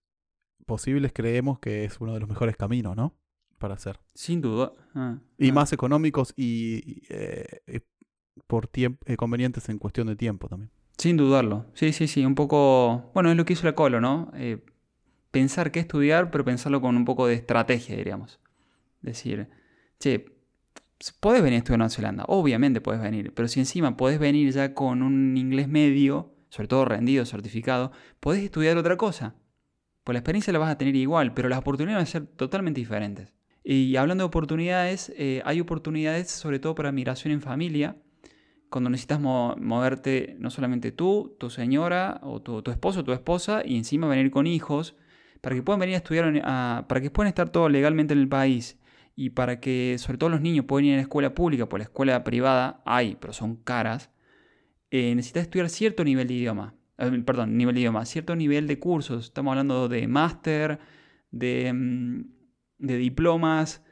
posibles 0.65 1.11
creemos 1.13 1.59
que 1.59 1.85
es 1.85 1.99
uno 1.99 2.13
de 2.13 2.19
los 2.19 2.29
mejores 2.29 2.57
caminos, 2.57 2.95
¿no? 2.95 3.15
Para 3.59 3.75
hacer. 3.75 3.99
Sin 4.15 4.41
duda. 4.41 4.73
Ah, 4.95 5.19
Y 5.37 5.49
ah. 5.49 5.53
más 5.53 5.71
económicos 5.73 6.33
y, 6.35 6.77
y, 6.77 7.03
eh, 7.09 7.61
eh, 7.67 7.81
por 8.47 8.67
tiempo 8.67 9.05
convenientes 9.17 9.69
en 9.69 9.77
cuestión 9.77 10.07
de 10.07 10.15
tiempo 10.15 10.47
también. 10.47 10.71
Sin 10.97 11.17
dudarlo. 11.17 11.65
Sí, 11.73 11.93
sí, 11.93 12.07
sí. 12.07 12.25
Un 12.25 12.35
poco. 12.35 13.11
Bueno, 13.13 13.31
es 13.31 13.37
lo 13.37 13.45
que 13.45 13.53
hizo 13.53 13.65
la 13.65 13.73
Colo, 13.73 13.99
¿no? 13.99 14.31
Eh, 14.35 14.63
pensar 15.31 15.71
qué 15.71 15.79
estudiar, 15.79 16.31
pero 16.31 16.45
pensarlo 16.45 16.81
con 16.81 16.95
un 16.95 17.05
poco 17.05 17.27
de 17.27 17.35
estrategia, 17.35 17.95
diríamos. 17.95 18.39
Decir, 19.01 19.49
che, 19.99 20.25
podés 21.19 21.41
venir 21.41 21.55
a 21.55 21.57
estudiar 21.59 21.75
en 21.75 21.79
Nueva 21.79 21.89
Zelanda. 21.89 22.25
Obviamente 22.27 22.81
podés 22.81 23.01
venir. 23.01 23.33
Pero 23.33 23.47
si 23.47 23.59
encima 23.59 23.97
podés 23.97 24.19
venir 24.19 24.51
ya 24.51 24.73
con 24.73 25.01
un 25.01 25.35
inglés 25.37 25.67
medio, 25.67 26.35
sobre 26.49 26.67
todo 26.67 26.85
rendido, 26.85 27.25
certificado, 27.25 27.91
podés 28.19 28.43
estudiar 28.43 28.77
otra 28.77 28.97
cosa. 28.97 29.35
Pues 30.03 30.13
la 30.13 30.19
experiencia 30.19 30.51
la 30.53 30.59
vas 30.59 30.71
a 30.71 30.77
tener 30.77 30.95
igual, 30.95 31.33
pero 31.33 31.49
las 31.49 31.59
oportunidades 31.59 31.97
van 31.97 32.03
a 32.03 32.25
ser 32.25 32.25
totalmente 32.35 32.79
diferentes. 32.79 33.33
Y 33.63 33.95
hablando 33.95 34.23
de 34.23 34.27
oportunidades, 34.27 35.13
eh, 35.15 35.41
hay 35.45 35.59
oportunidades 35.59 36.31
sobre 36.31 36.59
todo 36.59 36.75
para 36.75 36.91
migración 36.91 37.33
en 37.33 37.41
familia 37.41 37.97
cuando 38.71 38.89
necesitas 38.89 39.19
mo- 39.19 39.55
moverte 39.59 40.35
no 40.39 40.49
solamente 40.49 40.91
tú, 40.91 41.35
tu 41.39 41.49
señora 41.49 42.19
o 42.23 42.41
tu, 42.41 42.61
tu 42.63 42.71
esposo 42.71 43.03
tu 43.03 43.11
esposa 43.11 43.61
y 43.65 43.77
encima 43.77 44.07
venir 44.07 44.31
con 44.31 44.47
hijos 44.47 44.95
para 45.41 45.55
que 45.55 45.63
puedan 45.63 45.79
venir 45.79 45.95
a 45.95 45.97
estudiar, 45.97 46.41
a- 46.43 46.85
para 46.87 47.01
que 47.01 47.09
puedan 47.11 47.27
estar 47.29 47.49
todos 47.49 47.71
legalmente 47.71 48.13
en 48.13 48.19
el 48.19 48.27
país 48.29 48.79
y 49.15 49.31
para 49.31 49.59
que 49.59 49.97
sobre 49.99 50.17
todo 50.17 50.29
los 50.29 50.41
niños 50.41 50.65
puedan 50.65 50.85
ir 50.85 50.93
a 50.93 50.97
la 50.97 51.01
escuela 51.01 51.33
pública, 51.35 51.67
pues 51.67 51.79
la 51.79 51.85
escuela 51.85 52.23
privada 52.23 52.81
hay, 52.85 53.17
pero 53.19 53.33
son 53.33 53.55
caras, 53.57 54.11
eh, 54.91 55.13
necesitas 55.15 55.43
estudiar 55.43 55.69
cierto 55.69 56.03
nivel 56.03 56.27
de 56.27 56.33
idioma, 56.35 56.75
eh, 56.97 57.09
perdón, 57.25 57.57
nivel 57.57 57.75
de 57.75 57.81
idioma, 57.81 58.05
cierto 58.05 58.35
nivel 58.35 58.67
de 58.67 58.79
cursos, 58.79 59.25
estamos 59.25 59.51
hablando 59.51 59.87
de 59.89 60.07
máster, 60.07 60.79
de, 61.31 61.71
mm, 61.73 62.21
de 62.79 62.97
diplomas, 62.97 63.83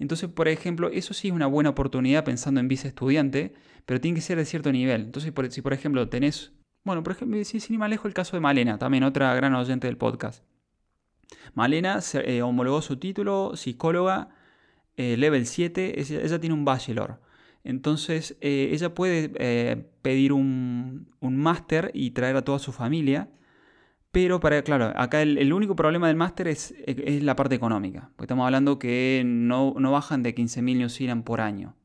entonces, 0.00 0.28
por 0.30 0.46
ejemplo, 0.48 0.90
eso 0.90 1.12
sí 1.12 1.28
es 1.28 1.34
una 1.34 1.46
buena 1.48 1.70
oportunidad 1.70 2.24
pensando 2.24 2.60
en 2.60 2.68
visa 2.68 2.86
estudiante, 2.86 3.52
pero 3.84 4.00
tiene 4.00 4.14
que 4.16 4.20
ser 4.20 4.38
de 4.38 4.44
cierto 4.44 4.70
nivel. 4.70 5.02
Entonces, 5.02 5.32
por- 5.32 5.50
si 5.50 5.60
por 5.60 5.72
ejemplo 5.72 6.08
tenés, 6.08 6.52
bueno, 6.84 7.02
por 7.02 7.12
ejemplo, 7.14 7.42
si 7.44 7.58
sin 7.58 7.74
ir 7.74 7.80
más 7.80 7.90
lejos 7.90 8.06
el 8.06 8.14
caso 8.14 8.36
de 8.36 8.40
Malena, 8.40 8.78
también 8.78 9.02
otra 9.02 9.34
gran 9.34 9.54
oyente 9.54 9.88
del 9.88 9.96
podcast. 9.96 10.44
Malena 11.54 12.00
se, 12.00 12.36
eh, 12.36 12.42
homologó 12.42 12.82
su 12.82 12.96
título, 12.96 13.56
psicóloga, 13.56 14.28
eh, 14.96 15.16
level 15.16 15.46
7, 15.46 16.00
ella, 16.00 16.40
tiene 16.40 16.54
un 16.54 16.64
bachelor. 16.64 17.20
Entonces, 17.64 18.36
eh, 18.40 18.70
ella 18.72 18.94
puede 18.94 19.28
pedir 20.02 20.32
un, 20.32 21.08
un 21.20 21.36
máster 21.36 21.90
y 21.94 22.12
traer 22.12 22.36
a 22.36 22.42
toda 22.42 22.58
su 22.58 22.72
familia. 22.72 23.28
Pero 24.10 24.40
para, 24.40 24.62
claro, 24.62 24.92
acá 24.96 25.20
el, 25.20 25.36
el 25.36 25.52
único 25.52 25.76
problema 25.76 26.08
del 26.08 26.16
máster 26.16 26.48
es, 26.48 26.74
es 26.86 27.22
la 27.22 27.36
parte 27.36 27.54
económica. 27.54 28.10
Porque 28.16 28.24
estamos 28.24 28.46
hablando 28.46 28.78
que 28.78 29.22
no, 29.24 29.74
no 29.78 29.92
bajan 29.92 30.22
de 30.22 30.34
15.000 30.34 30.78
New 30.78 30.88
Zealand 30.88 31.24
por 31.24 31.40
año. 31.40 31.76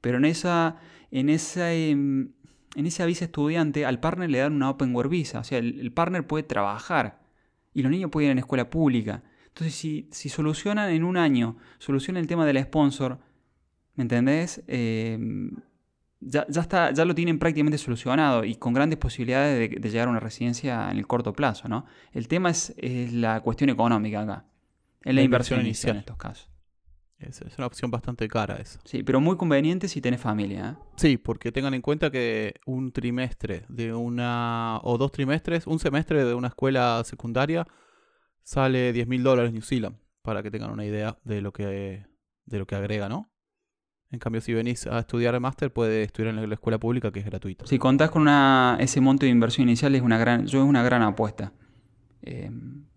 Pero 0.00 0.16
en 0.16 0.24
esa, 0.24 0.76
en 1.10 1.28
esa, 1.28 1.72
em, 1.74 2.32
en 2.76 2.86
esa 2.86 3.04
visa 3.04 3.26
estudiante 3.26 3.84
al 3.84 4.00
partner 4.00 4.30
le 4.30 4.38
dan 4.38 4.54
una 4.54 4.70
open 4.70 4.94
work 4.94 5.10
visa. 5.10 5.40
O 5.40 5.44
sea, 5.44 5.58
el, 5.58 5.80
el 5.80 5.92
partner 5.92 6.26
puede 6.26 6.44
trabajar 6.44 7.25
y 7.76 7.82
los 7.82 7.90
niños 7.90 8.10
pueden 8.10 8.28
ir 8.28 8.32
en 8.32 8.38
escuela 8.38 8.70
pública. 8.70 9.22
Entonces, 9.48 9.74
si, 9.74 10.08
si 10.10 10.30
solucionan 10.30 10.88
en 10.88 11.04
un 11.04 11.18
año, 11.18 11.58
solucionan 11.78 12.22
el 12.22 12.26
tema 12.26 12.46
del 12.46 12.58
sponsor, 12.62 13.18
¿me 13.96 14.02
entendés? 14.02 14.64
Em, 14.66 15.50
ya, 16.20 16.46
ya, 16.48 16.62
está, 16.62 16.90
ya 16.92 17.04
lo 17.04 17.14
tienen 17.14 17.38
prácticamente 17.38 17.76
solucionado 17.76 18.44
y 18.44 18.54
con 18.54 18.72
grandes 18.72 18.98
posibilidades 18.98 19.58
de, 19.58 19.78
de 19.78 19.90
llegar 19.90 20.08
a 20.08 20.10
una 20.10 20.20
residencia 20.20 20.90
en 20.90 20.96
el 20.96 21.06
corto 21.06 21.34
plazo, 21.34 21.68
¿no? 21.68 21.84
El 22.12 22.28
tema 22.28 22.48
es, 22.48 22.74
es 22.78 23.12
la 23.12 23.42
cuestión 23.42 23.68
económica 23.68 24.22
acá. 24.22 24.46
Es 25.02 25.14
la, 25.14 25.20
La 25.20 25.22
inversión, 25.22 25.60
inversión 25.60 25.60
inicial 25.60 25.96
en 25.96 26.00
estos 26.00 26.16
casos. 26.16 26.48
Es, 27.18 27.40
es 27.40 27.56
una 27.56 27.66
opción 27.66 27.90
bastante 27.90 28.28
cara 28.28 28.56
esa. 28.56 28.78
Sí, 28.84 29.02
pero 29.02 29.20
muy 29.20 29.36
conveniente 29.36 29.88
si 29.88 30.00
tenés 30.00 30.20
familia. 30.20 30.76
¿eh? 30.78 30.84
Sí, 30.96 31.16
porque 31.16 31.50
tengan 31.50 31.74
en 31.74 31.80
cuenta 31.80 32.10
que 32.10 32.54
un 32.66 32.92
trimestre 32.92 33.64
de 33.68 33.94
una. 33.94 34.80
o 34.82 34.98
dos 34.98 35.12
trimestres, 35.12 35.66
un 35.66 35.78
semestre 35.78 36.24
de 36.24 36.34
una 36.34 36.48
escuela 36.48 37.02
secundaria 37.04 37.66
sale 38.42 38.92
10 38.92 39.08
mil 39.08 39.22
dólares 39.22 39.52
New 39.52 39.62
Zealand. 39.62 39.96
Para 40.22 40.42
que 40.42 40.50
tengan 40.50 40.70
una 40.70 40.84
idea 40.84 41.18
de 41.24 41.40
lo 41.40 41.52
que, 41.52 42.04
de 42.44 42.58
lo 42.58 42.66
que 42.66 42.74
agrega, 42.74 43.08
¿no? 43.08 43.32
En 44.10 44.18
cambio, 44.18 44.40
si 44.40 44.52
venís 44.52 44.86
a 44.86 44.98
estudiar 44.98 45.38
máster, 45.40 45.72
puede 45.72 46.02
estudiar 46.02 46.34
en 46.34 46.48
la 46.48 46.54
escuela 46.54 46.78
pública 46.78 47.12
que 47.12 47.20
es 47.20 47.26
gratuita. 47.26 47.66
Si 47.66 47.78
contás 47.78 48.10
con 48.10 48.22
una, 48.22 48.76
ese 48.80 49.00
monto 49.00 49.26
de 49.26 49.30
inversión 49.30 49.68
inicial, 49.68 49.94
es 49.94 50.02
una 50.02 50.18
gran, 50.18 50.46
yo 50.46 50.62
es 50.62 50.68
una 50.68 50.82
gran 50.82 51.02
apuesta 51.02 51.52
eh, 52.22 52.50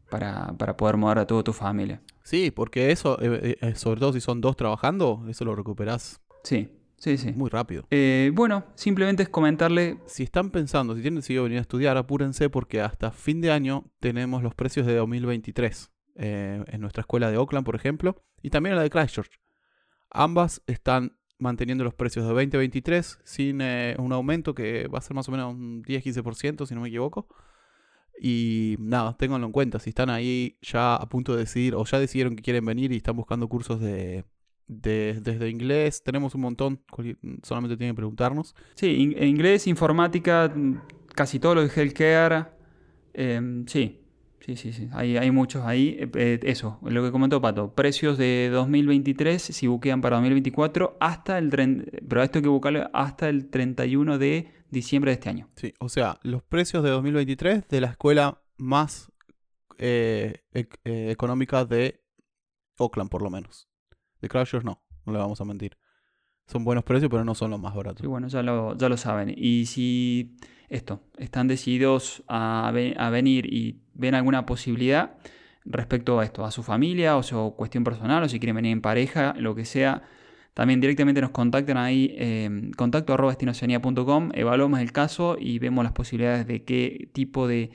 para, 0.09 0.53
para 0.57 0.75
poder 0.75 0.97
mover 0.97 1.19
a 1.19 1.27
toda 1.27 1.43
tu 1.43 1.53
familia. 1.53 2.01
Sí, 2.23 2.51
porque 2.51 2.91
eso, 2.91 3.17
eh, 3.21 3.57
eh, 3.61 3.75
sobre 3.75 3.99
todo 3.99 4.13
si 4.13 4.21
son 4.21 4.41
dos 4.41 4.55
trabajando, 4.55 5.25
eso 5.29 5.45
lo 5.45 5.55
recuperás 5.55 6.21
Sí, 6.43 6.69
sí, 6.97 7.17
sí. 7.17 7.31
muy 7.31 7.49
rápido. 7.49 7.85
Eh, 7.91 8.31
bueno, 8.33 8.65
simplemente 8.75 9.23
es 9.23 9.29
comentarle 9.29 9.97
Si 10.05 10.23
están 10.23 10.51
pensando, 10.51 10.95
si 10.95 11.01
tienen 11.01 11.19
decidido 11.19 11.43
venir 11.43 11.59
a 11.59 11.61
estudiar, 11.61 11.97
apúrense 11.97 12.49
porque 12.49 12.81
hasta 12.81 13.11
fin 13.11 13.41
de 13.41 13.51
año 13.51 13.85
tenemos 13.99 14.43
los 14.43 14.55
precios 14.55 14.85
de 14.85 14.95
2023 14.95 15.91
eh, 16.15 16.63
en 16.67 16.81
nuestra 16.81 17.01
escuela 17.01 17.31
de 17.31 17.37
Oakland, 17.37 17.65
por 17.65 17.75
ejemplo, 17.75 18.21
y 18.41 18.49
también 18.49 18.73
en 18.73 18.77
la 18.77 18.83
de 18.83 18.89
Christchurch. 18.89 19.39
Ambas 20.09 20.61
están 20.67 21.15
manteniendo 21.37 21.83
los 21.83 21.93
precios 21.93 22.25
de 22.25 22.33
2023 22.33 23.19
sin 23.23 23.61
eh, 23.61 23.95
un 23.97 24.11
aumento 24.11 24.53
que 24.53 24.87
va 24.87 24.97
a 24.99 25.01
ser 25.01 25.15
más 25.15 25.29
o 25.29 25.31
menos 25.31 25.53
un 25.53 25.81
10-15%, 25.83 26.65
si 26.65 26.75
no 26.75 26.81
me 26.81 26.89
equivoco. 26.89 27.27
Y 28.21 28.75
nada, 28.79 29.15
ténganlo 29.17 29.47
en 29.47 29.53
cuenta. 29.53 29.79
Si 29.79 29.89
están 29.91 30.09
ahí 30.09 30.57
ya 30.61 30.95
a 30.95 31.07
punto 31.07 31.33
de 31.33 31.39
decidir 31.39 31.75
o 31.75 31.85
ya 31.85 31.99
decidieron 31.99 32.35
que 32.35 32.43
quieren 32.43 32.65
venir 32.65 32.91
y 32.91 32.97
están 32.97 33.15
buscando 33.15 33.47
cursos 33.47 33.79
de, 33.79 34.25
de- 34.67 35.19
desde 35.21 35.49
inglés, 35.49 36.03
tenemos 36.03 36.35
un 36.35 36.41
montón. 36.41 36.81
Solamente 37.43 37.77
tienen 37.77 37.93
que 37.95 37.97
preguntarnos. 37.97 38.55
Sí, 38.75 38.87
in- 38.87 39.23
inglés, 39.23 39.67
informática, 39.67 40.53
casi 41.15 41.39
todo 41.39 41.55
lo 41.55 41.61
de 41.67 41.69
healthcare. 41.73 42.45
em, 43.13 43.65
sí, 43.67 43.98
sí, 44.55 44.71
sí, 44.71 44.73
sí. 44.73 44.89
Hay, 44.93 45.17
hay 45.17 45.31
muchos 45.31 45.63
ahí. 45.65 45.97
Eh, 45.99 46.09
eh, 46.15 46.39
eso, 46.43 46.79
lo 46.83 47.03
que 47.03 47.11
comentó 47.11 47.39
Pato. 47.41 47.73
Precios 47.75 48.17
de 48.17 48.49
2023, 48.51 49.41
si 49.41 49.67
buquean 49.67 50.01
para 50.01 50.15
2024, 50.17 50.97
hasta 50.99 51.37
el... 51.37 51.49
Pero 51.49 52.23
esto 52.23 52.39
hay 52.39 52.43
que 52.43 52.49
buscarlo 52.49 52.89
hasta 52.93 53.29
el 53.29 53.49
31 53.49 54.17
de 54.17 54.51
diciembre 54.69 55.11
de 55.11 55.13
este 55.13 55.29
año. 55.29 55.49
Sí, 55.55 55.73
o 55.79 55.89
sea, 55.89 56.19
los 56.23 56.43
precios 56.43 56.83
de 56.83 56.89
2023 56.89 57.67
de 57.67 57.81
la 57.81 57.87
escuela 57.87 58.41
más 58.57 59.11
eh, 59.77 60.43
ec- 60.53 60.79
eh, 60.83 61.09
económica 61.11 61.65
de 61.65 62.01
Oakland, 62.77 63.09
por 63.09 63.21
lo 63.21 63.29
menos. 63.29 63.67
De 64.21 64.29
Christchurch 64.29 64.63
no, 64.63 64.81
no 65.05 65.13
le 65.13 65.19
vamos 65.19 65.39
a 65.41 65.45
mentir. 65.45 65.77
Son 66.47 66.63
buenos 66.63 66.83
precios, 66.83 67.09
pero 67.11 67.23
no 67.23 67.35
son 67.35 67.51
los 67.51 67.59
más 67.59 67.75
baratos. 67.75 68.01
Sí, 68.01 68.07
bueno, 68.07 68.27
ya 68.27 68.41
lo, 68.41 68.75
ya 68.75 68.89
lo 68.89 68.97
saben. 68.97 69.33
Y 69.35 69.65
si 69.67 70.35
esto, 70.69 71.01
están 71.17 71.47
decididos 71.47 72.23
a, 72.27 72.71
ve- 72.73 72.95
a 72.97 73.09
venir 73.09 73.51
y 73.51 73.77
ven 73.93 74.15
alguna 74.15 74.45
posibilidad 74.45 75.17
respecto 75.65 76.19
a 76.19 76.23
esto, 76.23 76.45
a 76.45 76.51
su 76.51 76.63
familia 76.63 77.17
o 77.17 77.23
su 77.23 77.53
cuestión 77.55 77.83
personal, 77.83 78.23
o 78.23 78.29
si 78.29 78.39
quieren 78.39 78.55
venir 78.55 78.71
en 78.71 78.81
pareja, 78.81 79.33
lo 79.37 79.55
que 79.55 79.65
sea, 79.65 80.03
también 80.53 80.81
directamente 80.81 81.21
nos 81.21 81.31
contactan 81.31 81.77
ahí, 81.77 82.15
eh, 82.17 82.71
contacto 82.75 83.13
arroba 83.13 83.35
evaluamos 84.33 84.79
el 84.79 84.91
caso 84.91 85.37
y 85.39 85.59
vemos 85.59 85.83
las 85.83 85.93
posibilidades 85.93 86.47
de 86.47 86.63
qué 86.63 87.09
tipo 87.13 87.47
de, 87.47 87.71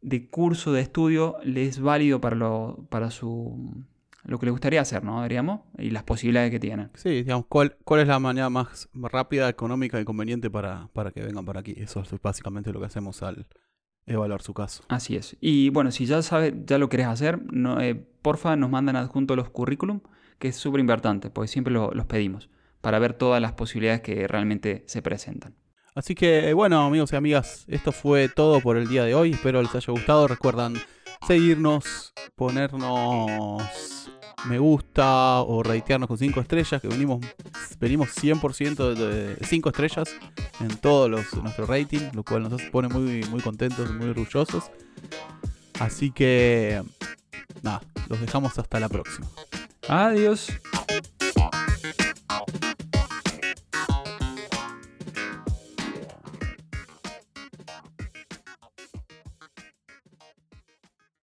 de 0.00 0.28
curso 0.28 0.72
de 0.72 0.82
estudio 0.82 1.36
les 1.44 1.68
es 1.76 1.80
válido 1.80 2.20
para, 2.20 2.36
lo, 2.36 2.86
para 2.90 3.10
su, 3.10 3.84
lo 4.24 4.38
que 4.38 4.46
les 4.46 4.52
gustaría 4.52 4.80
hacer, 4.80 5.02
¿no? 5.04 5.22
Diríamos, 5.22 5.60
y 5.78 5.90
las 5.90 6.02
posibilidades 6.04 6.50
que 6.50 6.60
tienen. 6.60 6.90
Sí, 6.94 7.10
digamos, 7.10 7.46
¿cuál, 7.48 7.76
cuál 7.84 8.00
es 8.00 8.08
la 8.08 8.18
manera 8.18 8.48
más 8.50 8.88
rápida, 8.94 9.48
económica 9.48 10.00
y 10.00 10.04
conveniente 10.04 10.50
para, 10.50 10.88
para 10.92 11.10
que 11.10 11.22
vengan 11.22 11.44
para 11.44 11.60
aquí? 11.60 11.74
Eso 11.76 12.00
es 12.00 12.10
básicamente 12.22 12.72
lo 12.72 12.80
que 12.80 12.86
hacemos 12.86 13.22
al 13.22 13.46
evaluar 14.06 14.42
su 14.42 14.54
caso. 14.54 14.84
Así 14.88 15.16
es. 15.16 15.36
Y 15.40 15.68
bueno, 15.70 15.90
si 15.90 16.06
ya 16.06 16.22
sabes, 16.22 16.54
ya 16.66 16.78
lo 16.78 16.88
querés 16.88 17.06
hacer, 17.06 17.40
no, 17.52 17.80
eh, 17.80 17.94
porfa 17.94 18.56
nos 18.56 18.70
mandan 18.70 18.96
adjunto 18.96 19.36
los 19.36 19.50
currículum, 19.50 20.00
que 20.38 20.48
es 20.48 20.56
súper 20.56 20.80
importante, 20.80 21.30
porque 21.30 21.48
siempre 21.48 21.72
lo- 21.72 21.90
los 21.92 22.06
pedimos, 22.06 22.50
para 22.80 22.98
ver 22.98 23.14
todas 23.14 23.40
las 23.40 23.52
posibilidades 23.52 24.00
que 24.00 24.26
realmente 24.26 24.82
se 24.86 25.02
presentan. 25.02 25.54
Así 25.94 26.14
que 26.14 26.52
bueno, 26.54 26.80
amigos 26.86 27.12
y 27.12 27.16
amigas, 27.16 27.64
esto 27.68 27.92
fue 27.92 28.28
todo 28.28 28.60
por 28.60 28.76
el 28.78 28.88
día 28.88 29.04
de 29.04 29.14
hoy. 29.14 29.32
Espero 29.32 29.60
les 29.62 29.74
haya 29.74 29.92
gustado. 29.92 30.26
Recuerdan 30.26 30.74
seguirnos, 31.26 32.14
ponernos 32.34 34.01
me 34.46 34.58
gusta 34.58 35.40
o 35.42 35.62
ratearnos 35.62 36.08
con 36.08 36.18
5 36.18 36.40
estrellas, 36.40 36.80
que 36.80 36.88
venimos, 36.88 37.20
venimos 37.80 38.08
100% 38.08 38.94
de 38.94 39.36
5 39.44 39.68
estrellas 39.68 40.08
en 40.60 40.76
todos 40.78 41.10
los, 41.10 41.32
nuestro 41.34 41.66
rating, 41.66 42.10
lo 42.12 42.24
cual 42.24 42.48
nos 42.48 42.62
pone 42.62 42.88
muy, 42.88 43.24
muy 43.24 43.40
contentos 43.40 43.90
muy 43.92 44.08
orgullosos. 44.08 44.70
Así 45.80 46.10
que 46.10 46.82
nada, 47.62 47.82
los 48.08 48.20
dejamos 48.20 48.58
hasta 48.58 48.80
la 48.80 48.88
próxima. 48.88 49.26
Adiós. 49.88 50.48